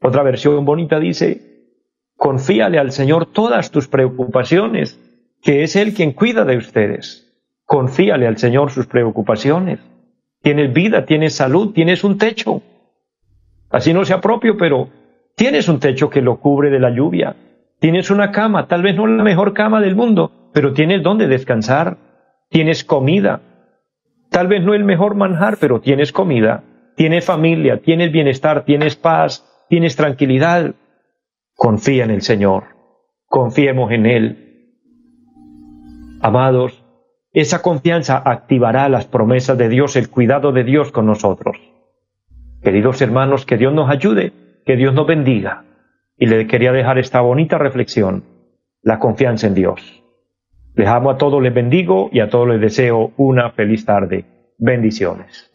Otra 0.00 0.22
versión 0.22 0.64
bonita 0.64 1.00
dice, 1.00 1.72
confíale 2.16 2.78
al 2.78 2.92
Señor 2.92 3.26
todas 3.26 3.70
tus 3.70 3.88
preocupaciones, 3.88 5.00
que 5.42 5.62
es 5.62 5.76
Él 5.76 5.94
quien 5.94 6.12
cuida 6.12 6.44
de 6.44 6.56
ustedes. 6.56 7.32
Confíale 7.64 8.26
al 8.26 8.38
Señor 8.38 8.70
sus 8.70 8.86
preocupaciones. 8.86 9.80
Tienes 10.42 10.72
vida, 10.72 11.06
tienes 11.06 11.34
salud, 11.34 11.72
tienes 11.72 12.04
un 12.04 12.18
techo. 12.18 12.62
Así 13.70 13.94
no 13.94 14.04
sea 14.04 14.20
propio, 14.20 14.56
pero 14.58 14.90
tienes 15.34 15.68
un 15.68 15.80
techo 15.80 16.10
que 16.10 16.20
lo 16.20 16.38
cubre 16.38 16.70
de 16.70 16.80
la 16.80 16.90
lluvia, 16.90 17.34
Tienes 17.84 18.10
una 18.10 18.32
cama, 18.32 18.66
tal 18.66 18.80
vez 18.80 18.96
no 18.96 19.06
la 19.06 19.22
mejor 19.22 19.52
cama 19.52 19.78
del 19.82 19.94
mundo, 19.94 20.32
pero 20.54 20.72
tienes 20.72 21.02
donde 21.02 21.26
descansar. 21.28 21.98
Tienes 22.48 22.82
comida. 22.82 23.42
Tal 24.30 24.46
vez 24.46 24.62
no 24.62 24.72
el 24.72 24.84
mejor 24.84 25.16
manjar, 25.16 25.58
pero 25.60 25.82
tienes 25.82 26.10
comida. 26.10 26.62
Tienes 26.96 27.24
familia, 27.24 27.80
tienes 27.80 28.12
bienestar, 28.12 28.64
tienes 28.64 28.96
paz, 28.96 29.44
tienes 29.68 29.96
tranquilidad. 29.96 30.74
Confía 31.54 32.04
en 32.04 32.10
el 32.10 32.22
Señor. 32.22 32.64
Confiemos 33.26 33.90
en 33.92 34.06
Él. 34.06 34.44
Amados, 36.22 36.84
esa 37.32 37.62
confianza 37.62 38.22
activará 38.24 38.88
las 38.88 39.06
promesas 39.06 39.58
de 39.58 39.68
Dios, 39.68 39.96
el 39.96 40.08
cuidado 40.08 40.52
de 40.52 40.64
Dios 40.64 40.92
con 40.92 41.06
nosotros. 41.06 41.56
Queridos 42.62 43.02
hermanos, 43.02 43.44
que 43.44 43.56
Dios 43.56 43.74
nos 43.74 43.90
ayude, 43.90 44.32
que 44.64 44.76
Dios 44.76 44.94
nos 44.94 45.06
bendiga 45.06 45.64
y 46.16 46.26
le 46.26 46.46
quería 46.46 46.72
dejar 46.72 46.98
esta 46.98 47.20
bonita 47.20 47.58
reflexión, 47.58 48.24
la 48.82 49.00
confianza 49.00 49.48
en 49.48 49.54
Dios. 49.54 50.02
Les 50.74 50.88
amo 50.88 51.10
a 51.10 51.18
todos, 51.18 51.42
les 51.42 51.52
bendigo 51.52 52.08
y 52.12 52.20
a 52.20 52.30
todos 52.30 52.48
les 52.48 52.60
deseo 52.60 53.12
una 53.16 53.50
feliz 53.50 53.84
tarde. 53.84 54.24
Bendiciones. 54.58 55.50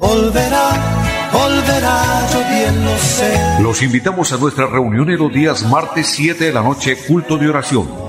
Los 3.62 3.82
invitamos 3.84 4.34
a 4.34 4.38
nuestra 4.38 4.68
reunión 4.68 5.10
en 5.10 5.20
los 5.20 5.32
días 5.32 5.64
martes 5.64 6.08
7 6.08 6.46
de 6.46 6.54
la 6.54 6.62
noche, 6.62 6.98
culto 7.08 7.38
de 7.38 7.50
oración 7.50 8.09